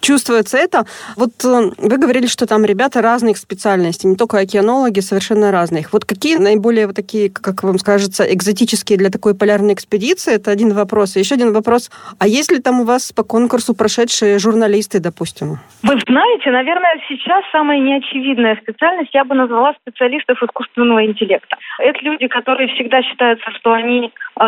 чувствуется 0.00 0.58
это. 0.58 0.86
Вот 1.16 1.44
э, 1.44 1.70
вы 1.78 1.96
говорили, 1.96 2.26
что 2.26 2.46
там 2.46 2.64
ребята 2.64 3.00
разных 3.00 3.38
специальностей, 3.38 4.08
не 4.08 4.16
только 4.16 4.38
океанологи, 4.38 5.00
совершенно 5.00 5.50
разных. 5.50 5.92
Вот 5.92 6.04
какие 6.04 6.36
наиболее 6.36 6.86
вот 6.86 6.96
такие, 6.96 7.30
как 7.30 7.62
вам 7.62 7.78
скажется, 7.78 8.24
экзотические 8.24 8.98
для 8.98 9.10
такой 9.10 9.34
полярной 9.34 9.74
экспедиции? 9.74 10.34
Это 10.34 10.50
один 10.50 10.74
вопрос. 10.74 11.16
И 11.16 11.20
еще 11.20 11.34
один 11.36 11.52
вопрос. 11.52 11.90
А 12.18 12.26
есть 12.26 12.43
ли 12.52 12.60
там 12.60 12.80
у 12.80 12.84
вас 12.84 13.12
по 13.12 13.22
конкурсу 13.22 13.74
прошедшие 13.74 14.38
журналисты, 14.38 15.00
допустим? 15.00 15.58
Вы 15.82 15.98
знаете, 16.06 16.50
наверное, 16.50 17.00
сейчас 17.08 17.44
самая 17.52 17.78
неочевидная 17.78 18.56
специальность 18.62 19.14
я 19.14 19.24
бы 19.24 19.34
назвала 19.34 19.74
специалистов 19.80 20.42
искусственного 20.42 21.04
интеллекта. 21.04 21.56
Это 21.78 21.98
люди, 22.02 22.26
которые 22.28 22.68
всегда 22.74 23.02
считаются, 23.02 23.50
что 23.52 23.72
они 23.72 24.12
э, 24.40 24.44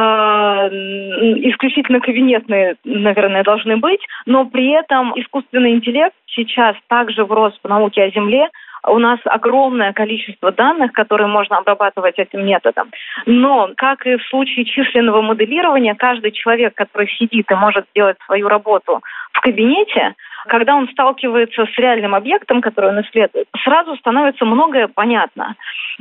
исключительно 1.50 2.00
кабинетные, 2.00 2.76
наверное, 2.84 3.42
должны 3.42 3.76
быть, 3.76 4.00
но 4.26 4.46
при 4.46 4.70
этом 4.70 5.12
искусственный 5.20 5.72
интеллект 5.72 6.14
сейчас 6.26 6.76
также 6.88 7.24
врос 7.24 7.54
в 7.62 7.68
науке 7.68 8.02
о 8.02 8.10
Земле, 8.10 8.48
У 8.86 8.98
нас 8.98 9.18
огромное 9.24 9.92
количество 9.92 10.52
данных, 10.52 10.92
которые 10.92 11.26
можно 11.26 11.58
обрабатывать 11.58 12.18
этим 12.18 12.46
методом. 12.46 12.90
Но, 13.26 13.70
как 13.76 14.06
и 14.06 14.16
в 14.16 14.22
случае 14.28 14.64
численного 14.64 15.22
моделирования, 15.22 15.94
каждый 15.94 16.30
человек, 16.30 16.74
который 16.74 17.08
сидит 17.08 17.50
и 17.50 17.54
может 17.54 17.86
сделать 17.90 18.16
свою 18.26 18.48
работу 18.48 19.02
в 19.32 19.40
кабинете, 19.40 20.14
когда 20.48 20.74
он 20.74 20.88
сталкивается 20.88 21.66
с 21.66 21.78
реальным 21.78 22.14
объектом, 22.14 22.60
который 22.60 22.90
он 22.90 23.00
исследует, 23.02 23.46
сразу 23.64 23.96
становится 23.96 24.44
многое 24.44 24.88
понятно. 24.88 25.54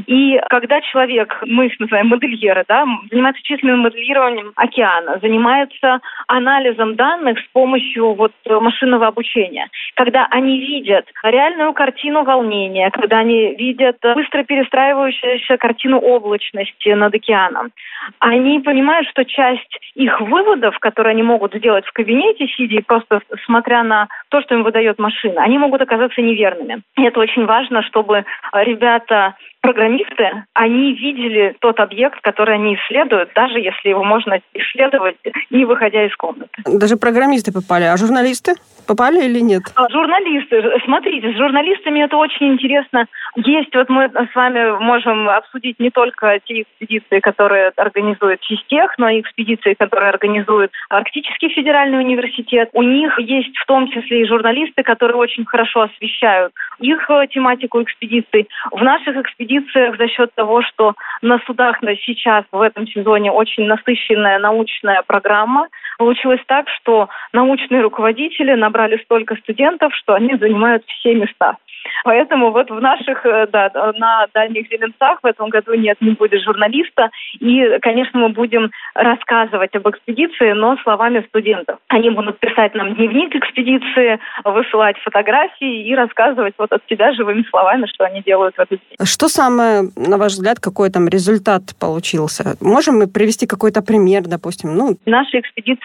И 0.08 0.40
когда 0.50 0.82
человек, 0.82 1.42
мы 1.46 1.68
их 1.68 1.80
называем 1.80 2.08
модельеры, 2.08 2.64
да, 2.68 2.86
занимается 3.10 3.42
численным 3.44 3.80
моделированием 3.80 4.52
океана, 4.56 5.20
занимается 5.22 6.00
анализом 6.28 6.96
данных 6.96 7.40
с 7.40 7.48
помощью 7.54 8.14
вот 8.14 8.34
машинного 8.46 9.08
обучения, 9.08 9.68
когда 9.96 10.28
они 10.30 10.60
видят 10.60 11.06
реальную 11.24 11.74
картину 11.74 12.24
волнения, 12.24 12.92
когда 12.92 13.20
они 13.20 13.56
видят 13.56 13.98
быстро 14.02 14.44
перестраивающуюся 14.44 15.58
картину 15.58 16.00
облачности 16.00 16.90
над 16.90 17.14
океаном, 17.14 17.72
они 18.20 18.60
понимают, 18.60 19.08
что 19.10 19.24
часть 19.24 19.80
их 19.96 20.20
выводов, 20.22 20.78
которые 20.80 21.12
они 21.12 21.24
могут 21.24 21.54
сделать 21.54 21.86
в 21.86 21.94
кабинете, 21.94 22.48
сидя 22.48 22.78
и 22.78 22.82
просто 22.82 23.22
смотря 23.46 23.84
на 23.84 24.08
то, 24.36 24.42
что 24.42 24.56
им 24.56 24.64
выдает 24.64 25.00
машина, 25.00 25.44
они 25.44 25.58
могут 25.58 25.82
оказаться 25.82 26.22
неверными. 26.22 26.82
И 26.98 27.04
это 27.04 27.22
очень 27.22 27.46
важно, 27.46 27.82
чтобы 27.84 28.26
ребята 28.52 29.36
программисты, 29.66 30.46
они 30.54 30.94
видели 30.94 31.56
тот 31.60 31.80
объект, 31.80 32.22
который 32.22 32.56
они 32.56 32.76
исследуют, 32.76 33.32
даже 33.36 33.60
если 33.60 33.90
его 33.90 34.04
можно 34.04 34.40
исследовать, 34.54 35.18
не 35.50 35.66
выходя 35.66 36.06
из 36.06 36.16
комнаты. 36.16 36.52
Даже 36.66 36.98
программисты 36.98 37.52
попали, 37.52 37.86
а 37.86 37.98
журналисты 37.98 38.54
попали 38.88 39.26
или 39.26 39.40
нет? 39.40 39.64
А, 39.76 39.90
журналисты, 39.90 40.62
смотрите, 40.86 41.34
с 41.34 41.38
журналистами 41.38 42.04
это 42.04 42.18
очень 42.18 42.54
интересно. 42.54 43.08
Есть, 43.36 43.74
вот 43.76 43.90
мы 43.90 44.10
с 44.10 44.36
вами 44.36 44.78
можем 44.80 45.28
обсудить 45.30 45.80
не 45.80 45.90
только 45.90 46.40
те 46.46 46.62
экспедиции, 46.62 47.20
которые 47.20 47.72
организует 47.76 48.42
Чистех, 48.42 48.94
но 48.98 49.10
и 49.10 49.22
экспедиции, 49.22 49.74
которые 49.74 50.10
организует 50.10 50.72
Арктический 50.90 51.50
федеральный 51.50 52.00
университет. 52.00 52.70
У 52.74 52.84
них 52.84 53.18
есть 53.20 53.58
в 53.58 53.66
том 53.66 53.90
числе 53.90 54.22
и 54.22 54.28
журналисты, 54.28 54.84
которые 54.84 55.18
очень 55.18 55.46
хорошо 55.46 55.82
освещают 55.82 56.54
их 56.80 57.10
э, 57.10 57.28
тематику 57.28 57.82
экспедиций. 57.82 58.48
В 58.72 58.82
наших 58.84 59.16
экспедициях 59.18 59.98
за 59.98 60.08
счет 60.08 60.34
того, 60.36 60.62
что 60.62 60.94
на 61.22 61.40
судах 61.46 61.82
сейчас 62.06 62.46
в 62.52 62.62
этом 62.62 62.88
сезоне 62.88 63.32
очень 63.32 63.66
насыщенная 63.66 64.40
научная 64.40 65.04
программа, 65.06 65.68
получилось 65.98 66.42
так, 66.48 66.68
что 66.70 67.10
научные 67.34 67.82
руководители 67.82 68.54
набрали 68.54 68.98
столько 69.04 69.36
студентов, 69.36 69.94
что 69.96 70.14
они 70.14 70.36
занимают 70.38 70.84
все 70.86 71.16
места. 71.16 71.58
Поэтому 72.04 72.52
вот 72.52 72.70
в 72.70 72.80
наших, 72.80 73.26
э, 73.26 73.48
да, 73.52 73.72
на 73.98 74.28
дальних 74.34 74.68
зеленцах 74.70 75.20
в 75.22 75.26
этом 75.26 75.50
году 75.50 75.74
нет, 75.74 75.98
не 76.02 76.12
будет 76.12 76.44
журналиста. 76.44 77.10
И, 77.40 77.78
конечно, 77.82 78.20
мы 78.20 78.30
будем 78.30 78.72
рассказывать 78.94 79.76
об 79.76 79.88
экспедиции, 79.90 80.52
но 80.54 80.78
словами 80.84 81.26
студентов. 81.30 81.80
Они 81.88 82.10
будут 82.10 82.40
писать 82.40 82.74
нам 82.76 82.96
дневник 82.96 83.36
экспедиции, 83.36 84.20
высылать 84.44 84.98
фотографии 85.00 85.88
и 85.88 85.96
рассказывать 85.96 86.56
вот 86.58 86.72
от 86.72 86.82
себя 86.90 87.14
живыми 87.14 87.46
словами, 87.50 87.86
что 87.94 88.06
они 88.06 88.22
делают 88.22 88.56
в 88.56 88.60
этот 88.60 88.80
день. 88.80 89.06
Что 89.06 89.28
самое, 89.28 89.84
на 89.96 90.18
ваш 90.18 90.34
взгляд, 90.34 90.60
какой 90.60 90.90
там 90.90 91.08
результат 91.08 91.62
получился? 91.80 92.56
Можем 92.62 92.96
мы 92.96 93.08
привести 93.08 93.48
какой-то 93.48 93.82
пример, 93.82 94.24
допустим? 94.24 94.76
Ну... 94.76 94.98
Наша 95.06 95.40
экспедиция 95.40 95.85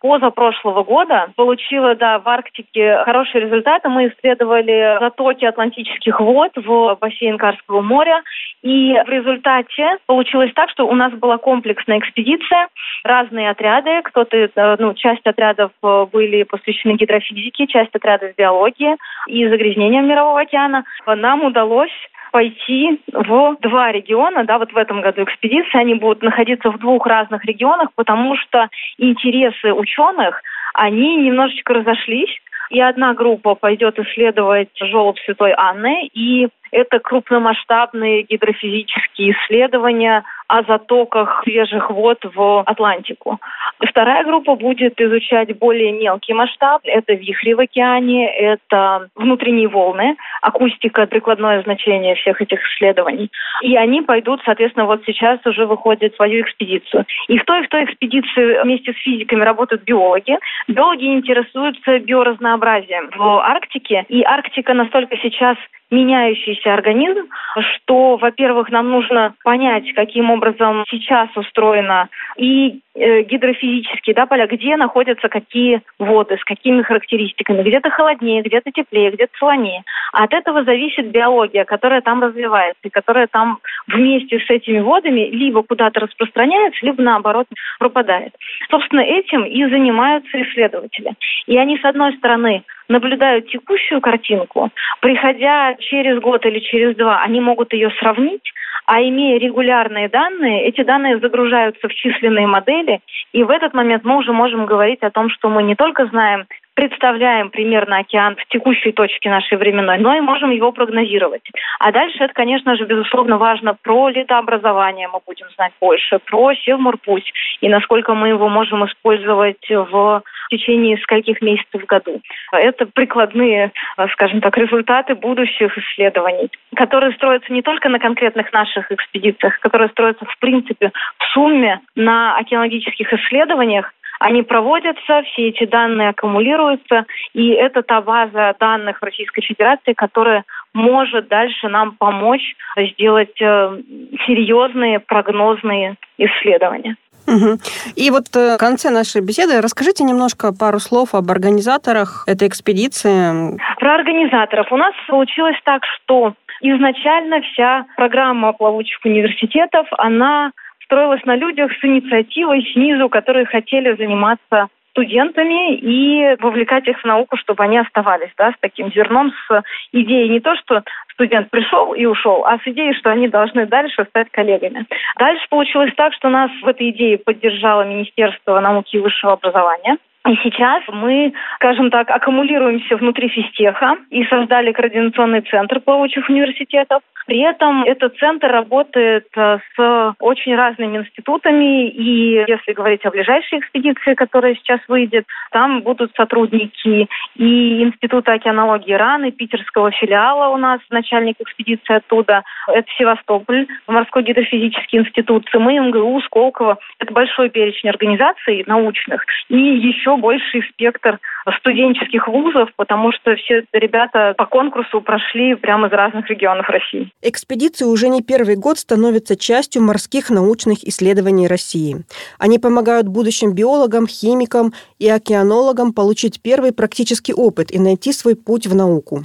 позапрошлого 0.00 0.84
года 0.84 1.30
получила, 1.36 1.94
да, 1.94 2.18
в 2.18 2.28
Арктике 2.28 3.02
хорошие 3.04 3.44
результаты. 3.44 3.88
Мы 3.88 4.08
исследовали 4.08 4.98
затоки 5.00 5.44
атлантических 5.44 6.20
вод 6.20 6.52
в 6.56 6.96
бассейн 7.00 7.38
Карского 7.38 7.80
моря. 7.80 8.22
И 8.62 8.92
в 8.92 9.08
результате 9.08 9.98
получилось 10.06 10.52
так, 10.54 10.70
что 10.70 10.86
у 10.86 10.94
нас 10.94 11.12
была 11.12 11.38
комплексная 11.38 11.98
экспедиция, 11.98 12.68
разные 13.04 13.50
отряды. 13.50 14.02
Кто-то, 14.02 14.36
э, 14.36 14.76
ну, 14.78 14.94
часть 14.94 15.26
отрядов 15.26 15.72
э, 15.82 16.06
были 16.12 16.42
посвящены 16.44 16.92
гидрофизике, 16.92 17.66
часть 17.66 17.94
отрядов 17.94 18.34
биологии 18.36 18.96
и 19.26 19.48
загрязнениям 19.48 20.06
Мирового 20.08 20.40
океана. 20.40 20.84
Нам 21.06 21.44
удалось 21.44 21.92
пойти 22.30 23.00
в 23.12 23.56
два 23.60 23.92
региона, 23.92 24.44
да, 24.44 24.58
вот 24.58 24.72
в 24.72 24.76
этом 24.76 25.00
году 25.00 25.24
экспедиции, 25.24 25.78
они 25.78 25.94
будут 25.94 26.22
находиться 26.22 26.70
в 26.70 26.78
двух 26.78 27.06
разных 27.06 27.44
регионах, 27.44 27.90
потому 27.94 28.36
что 28.36 28.68
интересы 28.98 29.72
ученых, 29.72 30.42
они 30.74 31.16
немножечко 31.16 31.74
разошлись, 31.74 32.30
и 32.70 32.80
одна 32.80 33.14
группа 33.14 33.54
пойдет 33.54 33.98
исследовать 33.98 34.68
желоб 34.78 35.18
Святой 35.20 35.54
Анны, 35.56 36.06
и 36.12 36.48
это 36.70 36.98
крупномасштабные 36.98 38.22
гидрофизические 38.22 39.32
исследования 39.32 40.24
о 40.48 40.62
затоках 40.62 41.42
свежих 41.44 41.90
вод 41.90 42.18
в 42.34 42.62
Атлантику. 42.64 43.38
Вторая 43.80 44.24
группа 44.24 44.56
будет 44.56 44.98
изучать 44.98 45.56
более 45.58 45.92
мелкий 45.92 46.32
масштаб. 46.32 46.80
Это 46.84 47.12
вихри 47.12 47.52
в 47.52 47.60
океане, 47.60 48.34
это 48.34 49.08
внутренние 49.14 49.68
волны, 49.68 50.16
акустика, 50.40 51.06
прикладное 51.06 51.62
значение 51.62 52.14
всех 52.14 52.40
этих 52.40 52.60
исследований. 52.64 53.30
И 53.62 53.76
они 53.76 54.00
пойдут, 54.00 54.40
соответственно, 54.44 54.86
вот 54.86 55.02
сейчас 55.04 55.38
уже 55.44 55.66
выходят 55.66 56.14
в 56.14 56.16
свою 56.16 56.42
экспедицию. 56.42 57.04
И 57.28 57.38
в 57.38 57.44
той 57.44 57.66
в 57.66 57.68
той 57.68 57.84
экспедиции 57.84 58.62
вместе 58.62 58.92
с 58.92 58.96
физиками 58.96 59.42
работают 59.42 59.84
биологи. 59.84 60.38
Биологи 60.66 61.04
интересуются 61.04 61.98
биоразнообразием 61.98 63.10
в 63.14 63.38
Арктике. 63.40 64.06
И 64.08 64.22
Арктика 64.22 64.72
настолько 64.72 65.16
сейчас 65.18 65.56
меняющийся 65.90 66.74
организм, 66.74 67.28
что, 67.74 68.16
во-первых, 68.16 68.70
нам 68.70 68.90
нужно 68.90 69.34
понять, 69.42 69.92
каким 69.94 70.30
образом 70.30 70.84
сейчас 70.90 71.28
устроена 71.34 72.08
и 72.36 72.80
э, 72.94 73.22
гидрофизические 73.22 74.14
да, 74.14 74.26
поля, 74.26 74.46
где 74.46 74.76
находятся 74.76 75.28
какие 75.28 75.82
воды, 75.98 76.36
с 76.36 76.44
какими 76.44 76.82
характеристиками. 76.82 77.62
Где-то 77.62 77.90
холоднее, 77.90 78.42
где-то 78.42 78.70
теплее, 78.70 79.10
где-то 79.10 79.32
солонее. 79.38 79.82
А 80.12 80.24
от 80.24 80.34
этого 80.34 80.64
зависит 80.64 81.10
биология, 81.10 81.64
которая 81.64 82.00
там 82.00 82.22
развивается, 82.22 82.80
и 82.84 82.90
которая 82.90 83.26
там 83.26 83.58
вместе 83.86 84.38
с 84.40 84.50
этими 84.50 84.80
водами 84.80 85.28
либо 85.30 85.62
куда-то 85.62 86.00
распространяется, 86.00 86.84
либо 86.84 87.02
наоборот 87.02 87.46
пропадает. 87.78 88.34
Собственно, 88.70 89.00
этим 89.00 89.44
и 89.44 89.64
занимаются 89.64 90.42
исследователи. 90.42 91.14
И 91.46 91.56
они, 91.56 91.78
с 91.78 91.84
одной 91.84 92.14
стороны, 92.16 92.62
наблюдают 92.88 93.48
текущую 93.48 94.00
картинку, 94.00 94.70
приходя 95.00 95.76
через 95.80 96.20
год 96.20 96.44
или 96.46 96.60
через 96.60 96.96
два, 96.96 97.22
они 97.22 97.40
могут 97.40 97.72
ее 97.72 97.90
сравнить, 97.98 98.52
а 98.86 99.02
имея 99.02 99.38
регулярные 99.38 100.08
данные, 100.08 100.64
эти 100.64 100.82
данные 100.82 101.18
загружаются 101.18 101.88
в 101.88 101.94
численные 101.94 102.46
модели, 102.46 103.00
и 103.32 103.42
в 103.44 103.50
этот 103.50 103.74
момент 103.74 104.04
мы 104.04 104.16
уже 104.16 104.32
можем 104.32 104.66
говорить 104.66 105.02
о 105.02 105.10
том, 105.10 105.28
что 105.30 105.48
мы 105.48 105.62
не 105.62 105.74
только 105.74 106.06
знаем, 106.06 106.46
представляем 106.78 107.50
примерно 107.50 107.98
океан 107.98 108.36
в 108.36 108.46
текущей 108.52 108.92
точке 108.92 109.28
нашей 109.30 109.58
временной, 109.58 109.98
но 109.98 110.14
и 110.14 110.20
можем 110.20 110.50
его 110.52 110.70
прогнозировать. 110.70 111.42
А 111.80 111.90
дальше 111.90 112.22
это, 112.22 112.32
конечно 112.32 112.76
же, 112.76 112.84
безусловно 112.84 113.36
важно 113.36 113.74
про 113.74 114.10
летообразование 114.10 115.08
мы 115.08 115.18
будем 115.26 115.46
знать 115.56 115.72
больше, 115.80 116.20
про 116.20 116.54
Севморпуть 116.54 117.32
и 117.60 117.68
насколько 117.68 118.14
мы 118.14 118.28
его 118.28 118.48
можем 118.48 118.86
использовать 118.86 119.68
в 119.68 120.22
в 120.48 120.50
течение 120.50 120.96
скольких 120.98 121.42
месяцев 121.42 121.82
в 121.82 121.86
году. 121.86 122.20
Это 122.52 122.86
прикладные, 122.86 123.70
э, 123.98 124.08
скажем 124.12 124.40
так, 124.40 124.56
результаты 124.56 125.14
будущих 125.14 125.76
исследований, 125.76 126.50
которые 126.74 127.12
строятся 127.12 127.52
не 127.52 127.60
только 127.60 127.88
на 127.90 127.98
конкретных 127.98 128.50
наших 128.52 128.90
экспедициях, 128.90 129.58
которые 129.60 129.90
строятся 129.90 130.24
в 130.24 130.38
принципе 130.38 130.90
в 131.18 131.24
сумме 131.34 131.80
на 131.94 132.36
океанологических 132.38 133.12
исследованиях, 133.12 133.92
они 134.18 134.42
проводятся, 134.42 135.22
все 135.22 135.48
эти 135.48 135.64
данные 135.66 136.10
аккумулируются, 136.10 137.06
и 137.34 137.50
это 137.50 137.82
та 137.82 138.00
база 138.00 138.54
данных 138.58 138.98
Российской 139.02 139.42
Федерации, 139.42 139.92
которая 139.92 140.44
может 140.74 141.28
дальше 141.28 141.68
нам 141.68 141.92
помочь 141.92 142.54
сделать 142.76 143.40
э, 143.40 143.78
серьезные 144.26 145.00
прогнозные 145.00 145.96
исследования. 146.18 146.96
Угу. 147.28 147.58
И 147.96 148.10
вот 148.10 148.24
э, 148.34 148.54
в 148.54 148.58
конце 148.58 148.90
нашей 148.90 149.20
беседы 149.20 149.60
расскажите 149.60 150.02
немножко 150.02 150.52
пару 150.58 150.78
слов 150.78 151.14
об 151.14 151.30
организаторах 151.30 152.24
этой 152.26 152.48
экспедиции. 152.48 153.58
Про 153.78 153.94
организаторов. 153.96 154.72
У 154.72 154.76
нас 154.76 154.94
получилось 155.08 155.56
так, 155.64 155.82
что 155.84 156.34
изначально 156.62 157.42
вся 157.42 157.84
программа 157.96 158.52
плавучих 158.52 158.98
университетов, 159.04 159.86
она 159.98 160.52
строилась 160.88 161.24
на 161.24 161.36
людях 161.36 161.70
с 161.72 161.84
инициативой 161.84 162.62
снизу, 162.72 163.10
которые 163.10 163.44
хотели 163.44 163.94
заниматься 163.94 164.68
студентами 164.92 165.76
и 165.76 166.36
вовлекать 166.40 166.88
их 166.88 166.98
в 167.00 167.04
науку, 167.04 167.36
чтобы 167.36 167.62
они 167.62 167.78
оставались 167.78 168.32
да, 168.36 168.50
с 168.50 168.54
таким 168.60 168.90
зерном, 168.90 169.32
с 169.46 169.62
идеей 169.92 170.30
не 170.30 170.40
то, 170.40 170.56
что 170.56 170.82
студент 171.12 171.50
пришел 171.50 171.92
и 171.92 172.06
ушел, 172.06 172.44
а 172.44 172.58
с 172.58 172.62
идеей, 172.66 172.94
что 172.94 173.10
они 173.10 173.28
должны 173.28 173.66
дальше 173.66 174.06
стать 174.08 174.30
коллегами. 174.30 174.86
Дальше 175.18 175.46
получилось 175.50 175.92
так, 175.96 176.14
что 176.14 176.30
нас 176.30 176.50
в 176.62 176.66
этой 176.66 176.90
идее 176.90 177.18
поддержало 177.18 177.82
Министерство 177.82 178.58
науки 178.58 178.96
и 178.96 178.98
высшего 178.98 179.34
образования. 179.34 179.98
И 180.28 180.36
сейчас 180.42 180.82
мы, 180.88 181.32
скажем 181.54 181.90
так, 181.90 182.10
аккумулируемся 182.10 182.96
внутри 182.96 183.28
физтеха 183.28 183.96
и 184.10 184.24
создали 184.24 184.72
координационный 184.72 185.40
центр 185.40 185.80
плавучих 185.80 186.28
университетов. 186.28 187.00
При 187.26 187.40
этом 187.40 187.82
этот 187.84 188.16
центр 188.18 188.48
работает 188.48 189.26
э, 189.36 189.58
с 189.74 190.14
очень 190.18 190.54
разными 190.54 190.98
институтами, 190.98 191.88
и 191.88 192.44
если 192.46 192.72
говорить 192.72 193.04
о 193.04 193.10
ближайшей 193.10 193.58
экспедиции, 193.58 194.14
которая 194.14 194.54
сейчас 194.54 194.80
выйдет, 194.88 195.26
там 195.50 195.80
будут 195.80 196.12
сотрудники 196.16 197.08
и 197.36 197.82
Института 197.82 198.32
океанологии 198.32 198.92
РАН, 198.92 199.32
питерского 199.32 199.90
филиала 199.92 200.48
у 200.48 200.58
нас, 200.58 200.80
начальник 200.90 201.36
экспедиции 201.38 201.96
оттуда, 201.96 202.44
это 202.66 202.88
Севастополь, 202.96 203.66
морской 203.86 204.22
гидрофизический 204.22 204.98
институт, 204.98 205.46
ЦМИ, 205.50 205.80
МГУ, 205.80 206.20
Сколково. 206.22 206.78
Это 206.98 207.12
большой 207.12 207.48
перечень 207.50 207.88
организаций 207.88 208.64
научных 208.66 209.24
и 209.48 209.56
еще 209.56 210.17
больший 210.20 210.62
спектр 210.72 211.18
студенческих 211.58 212.28
вузов, 212.28 212.68
потому 212.76 213.12
что 213.12 213.34
все 213.36 213.64
ребята 213.72 214.34
по 214.36 214.46
конкурсу 214.46 215.00
прошли 215.00 215.54
прямо 215.54 215.88
из 215.88 215.92
разных 215.92 216.28
регионов 216.28 216.68
России. 216.68 217.10
Экспедиции 217.22 217.84
уже 217.84 218.08
не 218.08 218.22
первый 218.22 218.56
год 218.56 218.78
становятся 218.78 219.36
частью 219.36 219.82
морских 219.82 220.30
научных 220.30 220.84
исследований 220.84 221.48
России. 221.48 222.04
Они 222.38 222.58
помогают 222.58 223.08
будущим 223.08 223.54
биологам, 223.54 224.06
химикам 224.06 224.72
и 224.98 225.08
океанологам 225.08 225.92
получить 225.92 226.42
первый 226.42 226.72
практический 226.72 227.32
опыт 227.32 227.70
и 227.70 227.78
найти 227.78 228.12
свой 228.12 228.36
путь 228.36 228.66
в 228.66 228.74
науку. 228.74 229.24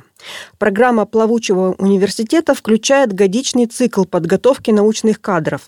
Программа 0.58 1.06
плавучего 1.06 1.76
университета 1.78 2.54
включает 2.54 3.12
годичный 3.12 3.66
цикл 3.66 4.06
подготовки 4.06 4.72
научных 4.72 5.20
кадров. 5.20 5.64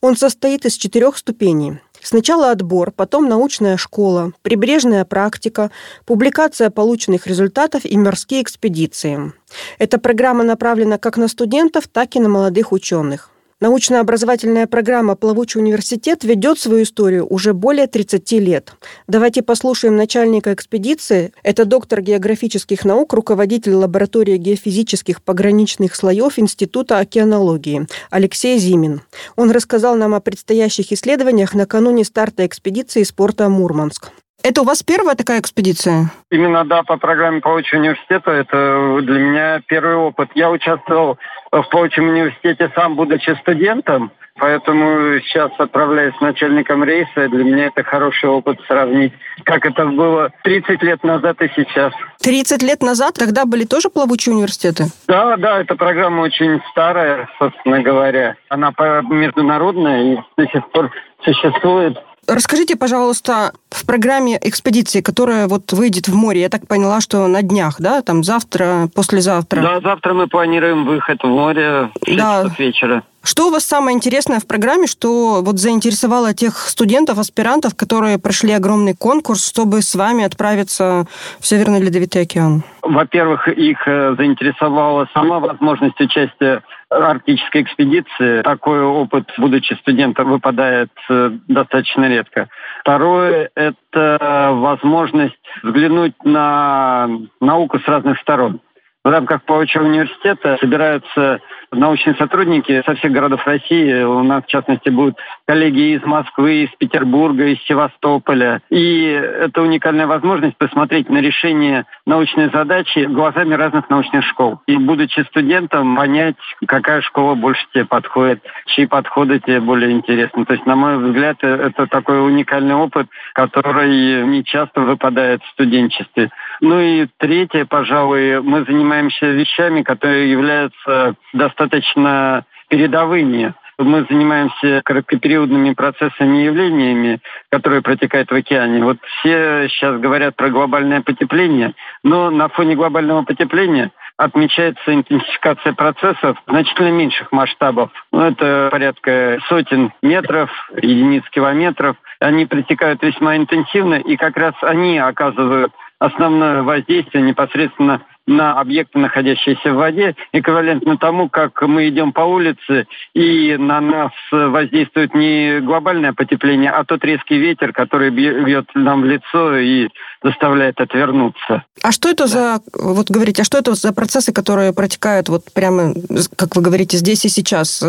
Он 0.00 0.16
состоит 0.16 0.64
из 0.64 0.76
четырех 0.76 1.16
ступеней– 1.16 1.78
Сначала 2.02 2.50
отбор, 2.50 2.90
потом 2.90 3.28
научная 3.28 3.76
школа, 3.76 4.32
прибрежная 4.42 5.04
практика, 5.04 5.70
публикация 6.04 6.70
полученных 6.70 7.26
результатов 7.26 7.84
и 7.84 7.96
морские 7.96 8.42
экспедиции. 8.42 9.32
Эта 9.78 9.98
программа 9.98 10.42
направлена 10.42 10.98
как 10.98 11.16
на 11.16 11.28
студентов, 11.28 11.86
так 11.86 12.16
и 12.16 12.20
на 12.20 12.28
молодых 12.28 12.72
ученых. 12.72 13.31
Научно-образовательная 13.62 14.66
программа 14.66 15.14
«Плавучий 15.14 15.60
университет» 15.60 16.24
ведет 16.24 16.58
свою 16.58 16.82
историю 16.82 17.28
уже 17.32 17.52
более 17.54 17.86
30 17.86 18.32
лет. 18.32 18.72
Давайте 19.06 19.40
послушаем 19.40 19.94
начальника 19.94 20.52
экспедиции. 20.52 21.32
Это 21.44 21.64
доктор 21.64 22.00
географических 22.00 22.84
наук, 22.84 23.12
руководитель 23.12 23.74
лаборатории 23.74 24.36
геофизических 24.36 25.22
пограничных 25.22 25.94
слоев 25.94 26.40
Института 26.40 26.98
океанологии 26.98 27.86
Алексей 28.10 28.58
Зимин. 28.58 29.02
Он 29.36 29.52
рассказал 29.52 29.94
нам 29.94 30.12
о 30.14 30.20
предстоящих 30.20 30.90
исследованиях 30.90 31.54
накануне 31.54 32.04
старта 32.04 32.44
экспедиции 32.44 33.02
из 33.02 33.12
порта 33.12 33.48
Мурманск. 33.48 34.10
Это 34.42 34.62
у 34.62 34.64
вас 34.64 34.82
первая 34.82 35.14
такая 35.14 35.40
экспедиция? 35.40 36.10
Именно, 36.30 36.64
да, 36.64 36.82
по 36.82 36.96
программе 36.96 37.40
Паучьего 37.40 37.80
университета. 37.80 38.30
Это 38.32 38.98
для 39.02 39.18
меня 39.18 39.60
первый 39.66 39.96
опыт. 39.96 40.30
Я 40.34 40.50
участвовал 40.50 41.18
в 41.50 41.62
Паучьем 41.70 42.08
университете 42.08 42.70
сам, 42.74 42.96
будучи 42.96 43.36
студентом. 43.40 44.10
Поэтому 44.38 45.20
сейчас 45.20 45.52
отправляюсь 45.58 46.14
начальником 46.20 46.82
рейса. 46.82 47.28
Для 47.28 47.44
меня 47.44 47.66
это 47.66 47.84
хороший 47.84 48.30
опыт 48.30 48.58
сравнить, 48.66 49.12
как 49.44 49.64
это 49.66 49.86
было 49.86 50.30
30 50.42 50.82
лет 50.82 51.04
назад 51.04 51.40
и 51.42 51.50
сейчас. 51.54 51.92
30 52.22 52.62
лет 52.62 52.82
назад 52.82 53.14
тогда 53.14 53.44
были 53.44 53.64
тоже 53.64 53.90
плавучие 53.90 54.34
университеты? 54.34 54.86
Да, 55.06 55.36
да, 55.36 55.60
эта 55.60 55.76
программа 55.76 56.22
очень 56.22 56.60
старая, 56.70 57.28
собственно 57.38 57.82
говоря. 57.82 58.36
Она 58.48 58.72
международная 58.78 60.14
и 60.14 60.18
до 60.36 60.46
сих 60.46 60.66
пор 60.70 60.90
существует. 61.24 61.98
Расскажите, 62.28 62.76
пожалуйста, 62.76 63.52
в 63.70 63.84
программе 63.84 64.38
экспедиции, 64.40 65.00
которая 65.00 65.48
вот 65.48 65.72
выйдет 65.72 66.06
в 66.06 66.14
море, 66.14 66.42
я 66.42 66.48
так 66.48 66.68
поняла, 66.68 67.00
что 67.00 67.26
на 67.26 67.42
днях, 67.42 67.76
да, 67.80 68.02
там 68.02 68.22
завтра, 68.22 68.88
послезавтра. 68.94 69.60
Да, 69.60 69.80
завтра 69.80 70.14
мы 70.14 70.28
планируем 70.28 70.86
выход 70.86 71.22
в 71.22 71.26
море 71.26 71.90
в 72.00 72.06
6 72.06 72.16
да. 72.16 72.44
вечера. 72.58 73.02
Что 73.24 73.46
у 73.46 73.50
вас 73.50 73.64
самое 73.64 73.96
интересное 73.96 74.40
в 74.40 74.46
программе, 74.48 74.88
что 74.88 75.42
вот 75.42 75.58
заинтересовало 75.58 76.34
тех 76.34 76.56
студентов, 76.56 77.18
аспирантов, 77.18 77.76
которые 77.76 78.18
прошли 78.18 78.52
огромный 78.52 78.94
конкурс, 78.94 79.48
чтобы 79.48 79.80
с 79.80 79.94
вами 79.94 80.24
отправиться 80.24 81.06
в 81.38 81.46
Северный 81.46 81.80
Ледовитый 81.80 82.22
океан? 82.22 82.64
Во-первых, 82.82 83.46
их 83.46 83.78
э, 83.86 84.16
заинтересовала 84.16 85.08
сама 85.14 85.38
возможность 85.38 86.00
участия 86.00 86.62
арктической 86.90 87.62
экспедиции. 87.62 88.42
Такой 88.42 88.82
опыт, 88.82 89.30
будучи 89.38 89.74
студентом, 89.74 90.30
выпадает 90.30 90.90
э, 91.08 91.30
достаточно 91.46 92.08
редко. 92.08 92.48
Второе– 92.80 93.50
это 93.54 94.50
возможность 94.52 95.34
взглянуть 95.62 96.14
на 96.24 97.08
науку 97.40 97.78
с 97.78 97.86
разных 97.86 98.18
сторон. 98.18 98.60
В 99.04 99.08
рамках 99.08 99.42
Павловича 99.42 99.80
университета 99.80 100.56
собираются 100.60 101.40
научные 101.72 102.14
сотрудники 102.14 102.82
со 102.86 102.94
всех 102.94 103.10
городов 103.10 103.44
России. 103.44 104.04
У 104.04 104.22
нас, 104.22 104.44
в 104.44 104.46
частности, 104.46 104.90
будут 104.90 105.18
коллеги 105.44 105.96
из 105.96 106.02
Москвы, 106.04 106.64
из 106.64 106.70
Петербурга, 106.78 107.46
из 107.46 107.60
Севастополя. 107.64 108.60
И 108.70 109.02
это 109.02 109.62
уникальная 109.62 110.06
возможность 110.06 110.56
посмотреть 110.56 111.10
на 111.10 111.18
решение 111.18 111.84
научной 112.06 112.50
задачи 112.50 113.00
глазами 113.00 113.54
разных 113.54 113.90
научных 113.90 114.24
школ. 114.24 114.60
И, 114.68 114.76
будучи 114.76 115.20
студентом, 115.30 115.96
понять, 115.96 116.36
какая 116.66 117.00
школа 117.00 117.34
больше 117.34 117.64
тебе 117.72 117.84
подходит, 117.84 118.40
чьи 118.66 118.86
подходы 118.86 119.40
тебе 119.40 119.60
более 119.60 119.90
интересны. 119.90 120.44
То 120.44 120.52
есть, 120.52 120.66
на 120.66 120.76
мой 120.76 120.98
взгляд, 120.98 121.42
это 121.42 121.88
такой 121.88 122.24
уникальный 122.24 122.76
опыт, 122.76 123.08
который 123.34 124.22
не 124.26 124.44
часто 124.44 124.82
выпадает 124.82 125.42
в 125.42 125.50
студенчестве. 125.50 126.30
Ну 126.60 126.80
и 126.80 127.06
третье, 127.18 127.64
пожалуй, 127.64 128.40
мы 128.42 128.64
занимаемся 128.64 129.26
вещами, 129.26 129.82
которые 129.82 130.30
являются 130.30 131.14
достаточно 131.32 132.44
передовыми. 132.68 133.54
Мы 133.78 134.06
занимаемся 134.08 134.82
короткопериодными 134.84 135.72
процессами 135.74 136.38
и 136.38 136.44
явлениями, 136.44 137.20
которые 137.50 137.82
протекают 137.82 138.30
в 138.30 138.34
океане. 138.34 138.84
Вот 138.84 138.98
все 139.02 139.68
сейчас 139.68 139.98
говорят 139.98 140.36
про 140.36 140.50
глобальное 140.50 141.00
потепление, 141.00 141.74
но 142.04 142.30
на 142.30 142.48
фоне 142.48 142.76
глобального 142.76 143.22
потепления 143.22 143.90
отмечается 144.16 144.94
интенсификация 144.94 145.72
процессов 145.72 146.36
значительно 146.46 146.92
меньших 146.92 147.32
масштабов. 147.32 147.90
Ну, 148.12 148.20
это 148.20 148.68
порядка 148.70 149.38
сотен 149.48 149.92
метров, 150.02 150.50
единиц 150.80 151.24
километров. 151.30 151.96
Они 152.20 152.46
протекают 152.46 153.02
весьма 153.02 153.36
интенсивно, 153.36 153.94
и 153.94 154.16
как 154.16 154.36
раз 154.36 154.54
они 154.62 154.98
оказывают 154.98 155.72
основное 156.02 156.62
воздействие 156.62 157.22
непосредственно 157.22 158.02
на 158.26 158.60
объекты, 158.60 158.98
находящиеся 158.98 159.72
в 159.72 159.76
воде, 159.76 160.14
эквивалентно 160.32 160.96
тому, 160.96 161.28
как 161.28 161.60
мы 161.62 161.88
идем 161.88 162.12
по 162.12 162.20
улице, 162.20 162.86
и 163.14 163.56
на 163.56 163.80
нас 163.80 164.12
воздействует 164.30 165.14
не 165.14 165.60
глобальное 165.60 166.12
потепление, 166.12 166.70
а 166.70 166.84
тот 166.84 167.04
резкий 167.04 167.36
ветер, 167.36 167.72
который 167.72 168.10
бьет 168.10 168.66
нам 168.74 169.02
в 169.02 169.04
лицо 169.06 169.56
и 169.56 169.88
заставляет 170.22 170.80
отвернуться. 170.80 171.64
А 171.82 171.90
что 171.90 172.10
это 172.10 172.28
за, 172.28 172.60
вот 172.72 173.10
говорите, 173.10 173.42
а 173.42 173.44
что 173.44 173.58
это 173.58 173.74
за 173.74 173.92
процессы, 173.92 174.32
которые 174.32 174.72
протекают 174.72 175.28
вот 175.28 175.52
прямо, 175.52 175.92
как 176.36 176.54
вы 176.54 176.62
говорите, 176.62 176.98
здесь 176.98 177.24
и 177.24 177.28
сейчас, 177.28 177.84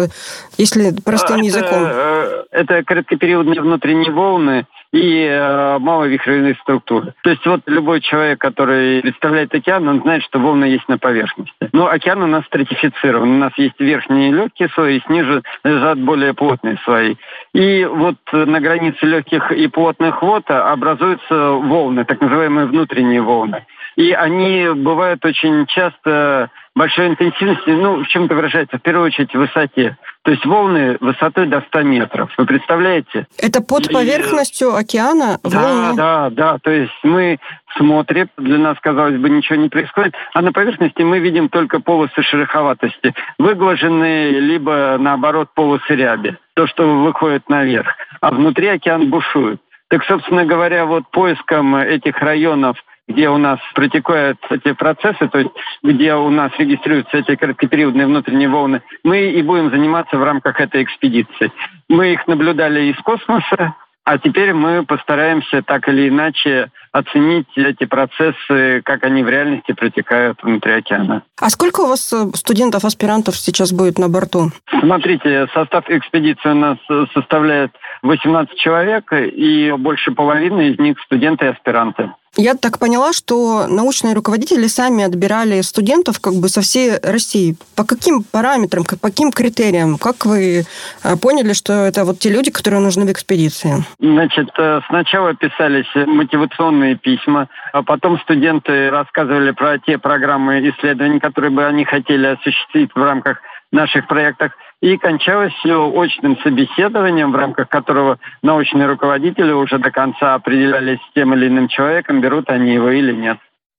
если 0.58 0.94
простым 1.06 1.38
это, 1.38 1.46
языком? 1.46 1.84
Э, 1.86 2.44
это 2.52 2.84
короткопериодные 2.84 3.62
внутренние 3.62 4.12
волны, 4.12 4.66
и 4.94 5.26
э, 5.26 5.80
маловихревые 5.80 6.56
структуры. 6.62 7.16
То 7.24 7.32
есть 7.32 7.44
вот 7.48 7.62
любой 7.66 8.00
человек, 8.00 8.40
который 8.40 9.02
представляет 9.02 9.54
океан, 9.54 9.88
он 9.88 10.02
знает, 10.02 10.22
что 10.24 10.38
волны 10.38 10.66
есть 10.66 10.88
на 10.88 11.00
поверхности. 11.00 11.52
Но 11.72 11.88
океан 11.88 12.22
у 12.22 12.28
нас 12.28 12.46
стратифицирован. 12.46 13.32
У 13.32 13.38
нас 13.38 13.52
есть 13.58 13.80
верхние 13.80 14.32
легкие 14.32 14.70
слои, 14.70 14.98
и 14.98 15.04
снизу 15.08 15.42
лежат 15.64 15.98
более 16.00 16.36
плотные 16.36 16.78
слои. 16.86 17.16
И 17.56 17.86
вот 17.86 18.18
на 18.32 18.62
границе 18.62 19.06
легких 19.08 19.52
и 19.52 19.68
плотных 19.68 20.22
вод 20.22 20.44
образуются 20.50 21.52
волны, 21.54 22.06
так 22.06 22.22
называемые 22.22 22.68
внутренние 22.68 23.22
волны. 23.22 23.66
И 23.96 24.12
они 24.12 24.70
бывают 24.76 25.26
очень 25.26 25.66
часто 25.68 26.52
большой 26.76 27.08
интенсивности, 27.08 27.70
ну, 27.70 28.04
в 28.04 28.08
чем 28.08 28.26
это 28.26 28.36
выражается? 28.36 28.78
В 28.78 28.82
первую 28.82 29.08
очередь 29.08 29.34
в 29.34 29.38
высоте. 29.38 29.98
То 30.24 30.32
есть 30.32 30.46
волны 30.46 30.98
высотой 31.02 31.48
до 31.48 31.62
100 31.62 31.82
метров. 31.84 32.34
Вы 32.38 32.46
представляете? 32.46 33.28
Это 33.38 33.62
под 33.62 33.92
поверхностью 33.92 34.70
И... 34.70 34.82
океана 34.82 35.40
волны? 35.44 35.96
Да, 35.96 36.30
да, 36.30 36.30
да. 36.30 36.58
То 36.60 36.72
есть 36.72 36.94
мы 37.04 37.40
смотрим, 37.78 38.30
для 38.38 38.58
нас, 38.58 38.78
казалось 38.80 39.18
бы, 39.18 39.30
ничего 39.30 39.58
не 39.58 39.70
происходит, 39.70 40.16
а 40.34 40.42
на 40.42 40.52
поверхности 40.52 41.02
мы 41.02 41.20
видим 41.20 41.50
только 41.50 41.80
полосы 41.80 42.22
шероховатости, 42.22 43.14
выглаженные, 43.38 44.40
либо, 44.40 44.98
наоборот, 45.00 45.50
полосы 45.54 45.96
ряби. 45.96 46.38
То, 46.56 46.68
что 46.68 46.88
выходит 47.04 47.50
наверх. 47.50 47.90
А 48.22 48.32
внутри 48.32 48.68
океан 48.68 49.10
бушует. 49.10 49.60
Так, 49.90 50.06
собственно 50.06 50.46
говоря, 50.46 50.86
вот 50.86 51.04
поиском 51.12 51.76
этих 51.76 52.18
районов– 52.20 52.78
где 53.08 53.30
у 53.30 53.38
нас 53.38 53.60
протекают 53.76 54.40
эти 54.50 54.74
процессы, 54.74 55.28
то 55.28 55.40
есть 55.40 55.52
где 55.84 56.14
у 56.14 56.30
нас 56.30 56.52
регистрируются 56.58 57.18
эти 57.18 57.36
короткопериодные 57.36 58.08
внутренние 58.08 58.50
волны, 58.50 58.82
мы 59.04 59.32
и 59.32 59.42
будем 59.42 59.70
заниматься 59.70 60.18
в 60.18 60.24
рамках 60.24 60.60
этой 60.62 60.84
экспедиции. 60.84 61.52
Мы 61.90 62.14
их 62.14 62.28
наблюдали 62.28 62.92
из 62.92 62.98
космоса, 62.98 63.76
А 64.06 64.18
теперь 64.18 64.54
мы 64.54 64.86
постараемся 64.86 65.62
так 65.62 65.88
или 65.88 66.10
иначе 66.10 66.70
оценить 66.92 67.48
эти 67.56 67.86
процессы, 67.86 68.82
как 68.84 69.04
они 69.06 69.24
в 69.24 69.30
реальности 69.30 69.72
протекают 69.72 70.44
внутри 70.44 70.74
океана. 70.74 71.24
А 71.40 71.50
сколько 71.50 71.82
у 71.82 71.88
вас 71.88 72.12
э, 72.12 72.26
студентов, 72.36 72.84
аспирантов 72.84 73.38
сейчас 73.38 73.72
будет 73.72 73.98
на 73.98 74.10
борту? 74.10 74.52
Смотрите, 74.82 75.48
состав 75.54 75.90
экспедиции 75.90 76.50
у 76.50 76.54
нас 76.54 76.78
э, 76.90 77.06
составляет 77.14 77.72
18 78.04 78.56
человек, 78.58 79.12
и 79.14 79.74
больше 79.78 80.12
половины 80.12 80.70
из 80.70 80.80
них 80.80 81.00
студенты 81.06 81.46
и 81.46 81.50
аспиранты. 81.50 82.12
Я 82.36 82.56
так 82.56 82.80
поняла, 82.80 83.14
что 83.14 83.68
научные 83.68 84.16
руководители 84.16 84.66
сами 84.66 85.04
отбирали 85.04 85.62
студентов 85.62 86.20
как 86.20 86.34
бы 86.34 86.50
со 86.50 86.62
всей 86.62 86.98
России. 86.98 87.56
По 87.76 87.86
каким 87.86 88.24
параметрам, 88.24 88.84
по 88.84 89.10
каким 89.10 89.32
критериям? 89.32 90.00
Как 90.00 90.26
вы 90.26 90.64
э, 91.04 91.16
поняли, 91.22 91.54
что 91.54 91.74
это 91.74 92.06
вот 92.06 92.18
те 92.18 92.30
люди, 92.30 92.50
которые 92.50 92.82
нужны 92.82 93.06
в 93.06 93.12
экспедиции? 93.12 93.86
Значит, 94.00 94.50
э, 94.58 94.82
сначала 94.88 95.36
писались 95.36 95.86
мотивационные 95.94 96.96
письма, 96.96 97.50
а 97.72 97.84
потом 97.84 98.20
студенты 98.22 98.90
рассказывали 98.90 99.52
про 99.52 99.78
те 99.78 100.00
программы 100.00 100.68
исследований, 100.70 101.20
которые 101.20 101.52
бы 101.52 101.64
они 101.64 101.86
хотели 101.86 102.26
осуществить 102.26 102.90
в 102.96 102.98
рамках 102.98 103.38
наших 103.72 104.08
проектах. 104.08 104.54
И 104.84 104.98
кончалось 104.98 105.54
все 105.60 105.90
очным 105.96 106.38
собеседованием, 106.44 107.32
в 107.32 107.36
рамках 107.38 107.70
которого 107.70 108.20
научные 108.42 108.86
руководители 108.86 109.54
уже 109.54 109.80
до 109.80 109.92
конца 109.92 110.34
определялись 110.34 111.00
с 111.00 111.14
тем 111.16 111.34
или 111.34 111.48
иным 111.48 111.70
человеком, 111.70 112.20
берут 112.20 112.50
они 112.50 112.74
его 112.74 112.90
или 112.90 113.14
нет. 113.14 113.38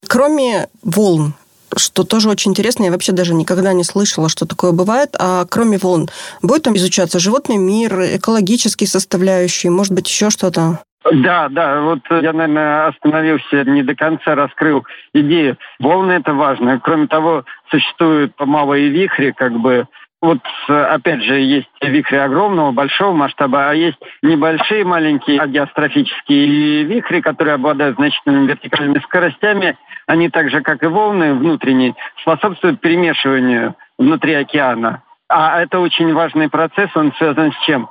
Кроме 0.08 0.68
волн, 0.82 1.34
что 1.76 2.04
тоже 2.04 2.30
очень 2.30 2.52
интересно, 2.52 2.84
я 2.84 2.90
вообще 2.90 3.12
даже 3.12 3.34
никогда 3.34 3.74
не 3.74 3.84
слышала, 3.84 4.30
что 4.30 4.46
такое 4.46 4.72
бывает. 4.72 5.14
А 5.20 5.44
кроме 5.44 5.76
волн, 5.76 6.08
будет 6.40 6.62
там 6.62 6.74
изучаться 6.76 7.18
животный 7.18 7.58
мир, 7.58 7.92
экологические 8.16 8.88
составляющие, 8.88 9.70
может 9.70 9.92
быть, 9.92 10.08
еще 10.08 10.30
что-то? 10.30 10.78
Да, 11.12 11.50
да, 11.50 11.82
вот 11.82 12.00
я, 12.08 12.32
наверное, 12.32 12.86
остановился, 12.86 13.62
не 13.64 13.82
до 13.82 13.94
конца 13.94 14.34
раскрыл 14.34 14.86
идею. 15.12 15.58
Волны– 15.78 16.12
это 16.12 16.32
важно. 16.32 16.80
Кроме 16.82 17.08
того, 17.08 17.44
существуют 17.70 18.32
малые 18.38 18.88
вихри, 18.88 19.34
как 19.36 19.52
бы, 19.52 19.86
вот 20.24 20.38
опять 20.68 21.22
же 21.22 21.38
есть 21.38 21.68
вихри 21.82 22.16
огромного, 22.16 22.72
большого 22.72 23.12
масштаба, 23.12 23.70
а 23.70 23.74
есть 23.74 23.98
небольшие, 24.22 24.84
маленькие 24.84 25.46
геострофические 25.46 26.84
вихри, 26.84 27.20
которые 27.20 27.54
обладают 27.54 27.96
значительными 27.96 28.46
вертикальными 28.46 29.00
скоростями. 29.00 29.76
Они 30.06 30.30
так 30.30 30.50
же, 30.50 30.62
как 30.62 30.82
и 30.82 30.86
волны 30.86 31.34
внутренние, 31.34 31.94
способствуют 32.22 32.80
перемешиванию 32.80 33.74
внутри 33.98 34.34
океана. 34.34 35.02
А 35.28 35.60
это 35.60 35.80
очень 35.80 36.12
важный 36.14 36.48
процесс, 36.48 36.90
он 36.94 37.12
связан 37.18 37.52
с 37.52 37.66
чем? 37.66 37.88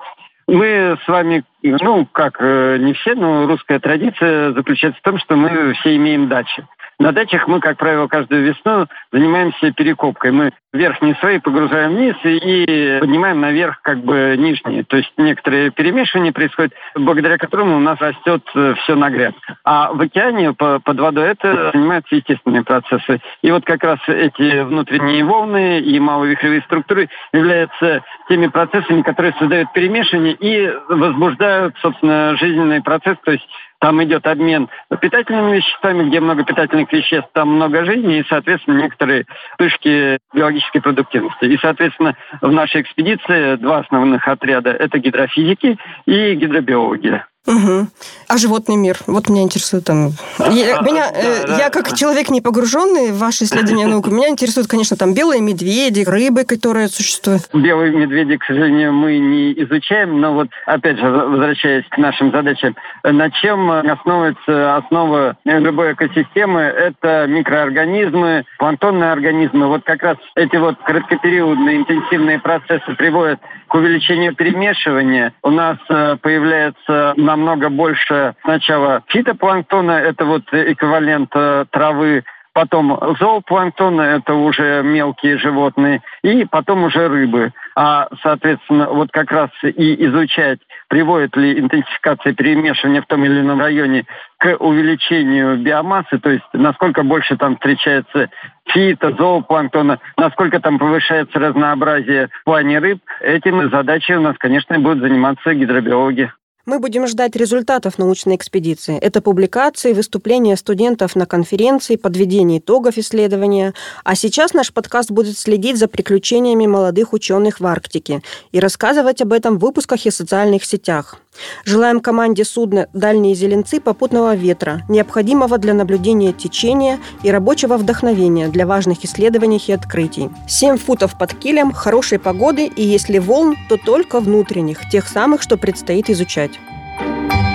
Мы 0.48 0.98
с 1.04 1.08
вами, 1.08 1.44
ну, 1.62 2.06
как 2.12 2.38
э, 2.40 2.78
не 2.80 2.94
все, 2.94 3.16
но 3.16 3.48
русская 3.48 3.80
традиция 3.80 4.52
заключается 4.52 5.00
в 5.00 5.04
том, 5.04 5.18
что 5.18 5.36
мы 5.36 5.74
все 5.74 5.96
имеем 5.96 6.28
дачи. 6.28 6.66
На 7.00 7.12
дачах 7.12 7.48
мы, 7.48 7.60
как 7.60 7.78
правило, 7.78 8.08
каждую 8.08 8.44
весну 8.44 8.88
занимаемся 9.12 9.72
перекопкой. 9.72 10.32
Мы 10.32 10.52
верхние 10.72 11.16
слои 11.16 11.40
погружаем 11.40 11.96
вниз 11.96 12.16
и 12.24 12.98
поднимаем 13.00 13.42
наверх 13.42 13.82
как 13.82 14.00
бы 14.00 14.36
нижние. 14.38 14.84
То 14.84 14.98
есть 14.98 15.12
некоторые 15.18 15.72
перемешивания 15.72 16.32
происходят, 16.32 16.74
благодаря 16.96 17.38
которому 17.38 17.78
у 17.78 17.80
нас 17.80 18.00
растет 18.00 18.44
э, 18.56 18.76
все 18.84 18.96
на 18.96 19.10
грядках. 19.10 19.58
А 19.64 19.94
в 19.94 20.02
океане 20.02 20.54
под 20.54 21.00
водой 21.00 21.30
это 21.30 21.72
занимаются 21.74 22.16
естественные 22.16 22.64
процессы. 22.64 23.22
И 23.42 23.52
вот 23.52 23.66
как 23.66 23.84
раз 23.84 24.00
эти 24.08 24.64
внутренние 24.64 25.24
волны 25.24 25.80
и 25.80 26.00
маловихревые 26.00 26.62
структуры 26.62 27.10
являются 27.32 28.04
теми 28.30 28.48
процессами, 28.48 29.02
которые 29.02 29.34
создают 29.40 29.72
перемешивание 29.74 30.34
и 30.34 30.72
возбуждают, 30.90 31.76
собственно, 31.82 32.36
жизненный 32.38 32.82
процесс, 32.82 33.18
то 33.24 33.32
есть 33.32 33.48
там 33.84 34.02
идет 34.02 34.26
обмен 34.28 34.70
питательными 35.02 35.58
веществами, 35.58 36.08
где 36.08 36.22
много 36.22 36.46
питательных 36.46 36.90
веществ, 36.94 37.28
там 37.34 37.50
много 37.50 37.84
жизни, 37.84 38.20
и, 38.20 38.26
соответственно, 38.30 38.82
некоторые 38.82 39.26
вспышки 39.52 40.20
биологической 40.34 40.80
продуктивности. 40.80 41.44
И, 41.44 41.58
соответственно, 41.58 42.16
в 42.40 42.50
нашей 42.50 42.80
экспедиции 42.80 43.58
два 43.58 43.80
основных 43.80 44.26
отряда– 44.26 44.70
это 44.80 45.00
гидрофизики 45.00 45.78
и 46.06 46.34
гидробиологи. 46.36 47.26
Угу. 47.46 47.88
А 48.30 48.38
животный 48.38 48.78
мир? 48.78 48.98
Вот 49.06 49.28
меня 49.28 49.42
интересует 49.42 49.84
там... 49.84 50.12
Я, 50.40 50.80
меня, 50.80 51.12
э, 51.14 51.58
я 51.60 51.70
как 51.70 51.94
человек 51.94 52.30
не 52.30 52.40
погруженный 52.40 53.12
в 53.12 53.18
ваши 53.18 53.44
исследования 53.44 53.86
науки, 53.86 54.10
меня 54.10 54.30
интересует, 54.30 54.68
конечно, 54.68 54.96
там 54.96 55.14
белые 55.14 55.42
медведи, 55.42 56.06
рыбы, 56.08 56.46
которые 56.46 56.88
существуют. 56.88 57.50
Белые 57.54 57.92
медведи, 57.92 58.38
к 58.38 58.46
сожалению, 58.46 58.94
мы 58.94 59.18
не 59.18 59.52
изучаем, 59.64 60.22
но 60.22 60.34
вот, 60.34 60.48
опять 60.66 60.98
же, 60.98 61.06
возвращаясь 61.06 61.86
к 61.90 61.98
нашим 61.98 62.32
задачам, 62.32 62.78
на 63.04 63.30
чем 63.30 63.70
основывается 63.70 64.78
основа 64.78 65.36
любой 65.44 65.94
экосистемы? 65.94 66.62
Это 66.62 67.28
микроорганизмы, 67.28 68.46
планктонные 68.58 69.12
организмы. 69.12 69.68
Вот 69.68 69.84
как 69.84 70.02
раз 70.02 70.18
эти 70.36 70.56
вот 70.56 70.78
краткопериодные 70.86 71.78
интенсивные 71.78 72.40
процессы 72.40 72.96
приводят 72.98 73.42
к 73.74 73.76
увеличению 73.76 74.36
перемешивания. 74.36 75.34
У 75.42 75.50
нас 75.50 75.80
э, 75.90 76.16
появляется 76.22 77.16
намного 77.18 77.70
больше 77.70 78.36
сначала 78.44 79.02
фитопланктона, 79.08 79.94
это 79.94 80.26
вот 80.26 80.44
эквивалент 80.52 81.32
э, 81.34 81.66
травы, 81.72 82.24
потом 82.54 83.00
зоопланктон, 83.20 84.00
это 84.00 84.36
уже 84.36 84.84
мелкие 84.84 85.40
животные, 85.40 86.04
и 86.24 86.46
потом 86.46 86.84
уже 86.84 87.08
рыбы. 87.08 87.52
А, 87.76 88.08
соответственно, 88.22 88.88
вот 88.90 89.10
как 89.12 89.32
раз 89.32 89.50
и 89.64 90.06
изучать, 90.06 90.60
приводит 90.90 91.36
ли 91.36 91.60
интенсификация 91.60 92.34
перемешивания 92.34 93.02
в 93.02 93.08
том 93.08 93.26
или 93.26 93.40
ином 93.40 93.60
районе 93.60 94.06
к 94.38 94.56
увеличению 94.60 95.58
биомассы, 95.58 96.20
то 96.20 96.30
есть 96.30 96.46
насколько 96.54 97.04
больше 97.04 97.38
там 97.38 97.56
встречается 97.56 98.30
фито, 98.68 99.16
зоопланктона, 99.18 100.00
насколько 100.18 100.60
там 100.60 100.78
повышается 100.78 101.40
разнообразие 101.40 102.30
в 102.42 102.44
плане 102.44 102.80
рыб, 102.80 103.00
этим 103.22 103.70
задачей 103.70 104.16
у 104.16 104.22
нас, 104.22 104.36
конечно, 104.38 104.78
будут 104.80 105.00
заниматься 105.00 105.54
гидробиологи. 105.54 106.32
Мы 106.66 106.80
будем 106.80 107.08
ждать 107.08 107.36
результатов 107.36 107.98
научной 107.98 108.38
экспедиции. 108.38 108.98
Это 108.98 109.20
публикации, 109.20 109.92
выступления 109.92 110.56
студентов 110.56 111.14
на 111.14 111.26
конференции, 111.26 111.98
подведение 111.98 112.60
итогов 112.60 112.98
исследования. 112.98 113.74
А 114.06 114.16
сейчас 114.16 114.54
наш 114.54 114.72
подкаст 114.72 115.12
будет 115.12 115.38
следить 115.38 115.78
за 115.78 115.90
приключениями 115.90 116.66
молодых 116.66 117.12
ученых 117.12 117.60
в 117.60 117.66
Арктике 117.66 118.22
и 118.54 118.62
рассказывать 118.62 119.22
об 119.22 119.34
этом 119.34 119.58
в 119.58 119.60
выпусках 119.60 120.06
и 120.06 120.10
социальных 120.10 120.64
сетях. 120.64 121.20
Желаем 121.66 122.00
команде 122.00 122.46
судна 122.46 122.88
«Дальние 122.94 123.36
зеленцы» 123.36 123.82
попутного 123.82 124.36
ветра, 124.36 124.84
необходимого 124.88 125.58
для 125.58 125.74
наблюдения 125.74 126.32
течения 126.32 127.00
и 127.24 127.32
рабочего 127.32 127.76
вдохновения 127.78 128.48
для 128.48 128.66
важных 128.68 129.04
исследований 129.04 129.62
и 129.66 129.72
открытий. 129.72 130.30
7 130.48 130.78
футов 130.78 131.18
под 131.18 131.34
килем, 131.34 131.72
хорошей 131.72 132.20
погоды 132.20 132.68
и 132.68 132.84
если 132.84 133.18
волн, 133.18 133.56
то 133.68 133.78
только 133.78 134.20
внутренних, 134.20 134.90
тех 134.90 135.10
самых, 135.10 135.42
что 135.42 135.58
предстоит 135.58 136.10
изучать. 136.10 136.53
you 137.00 137.53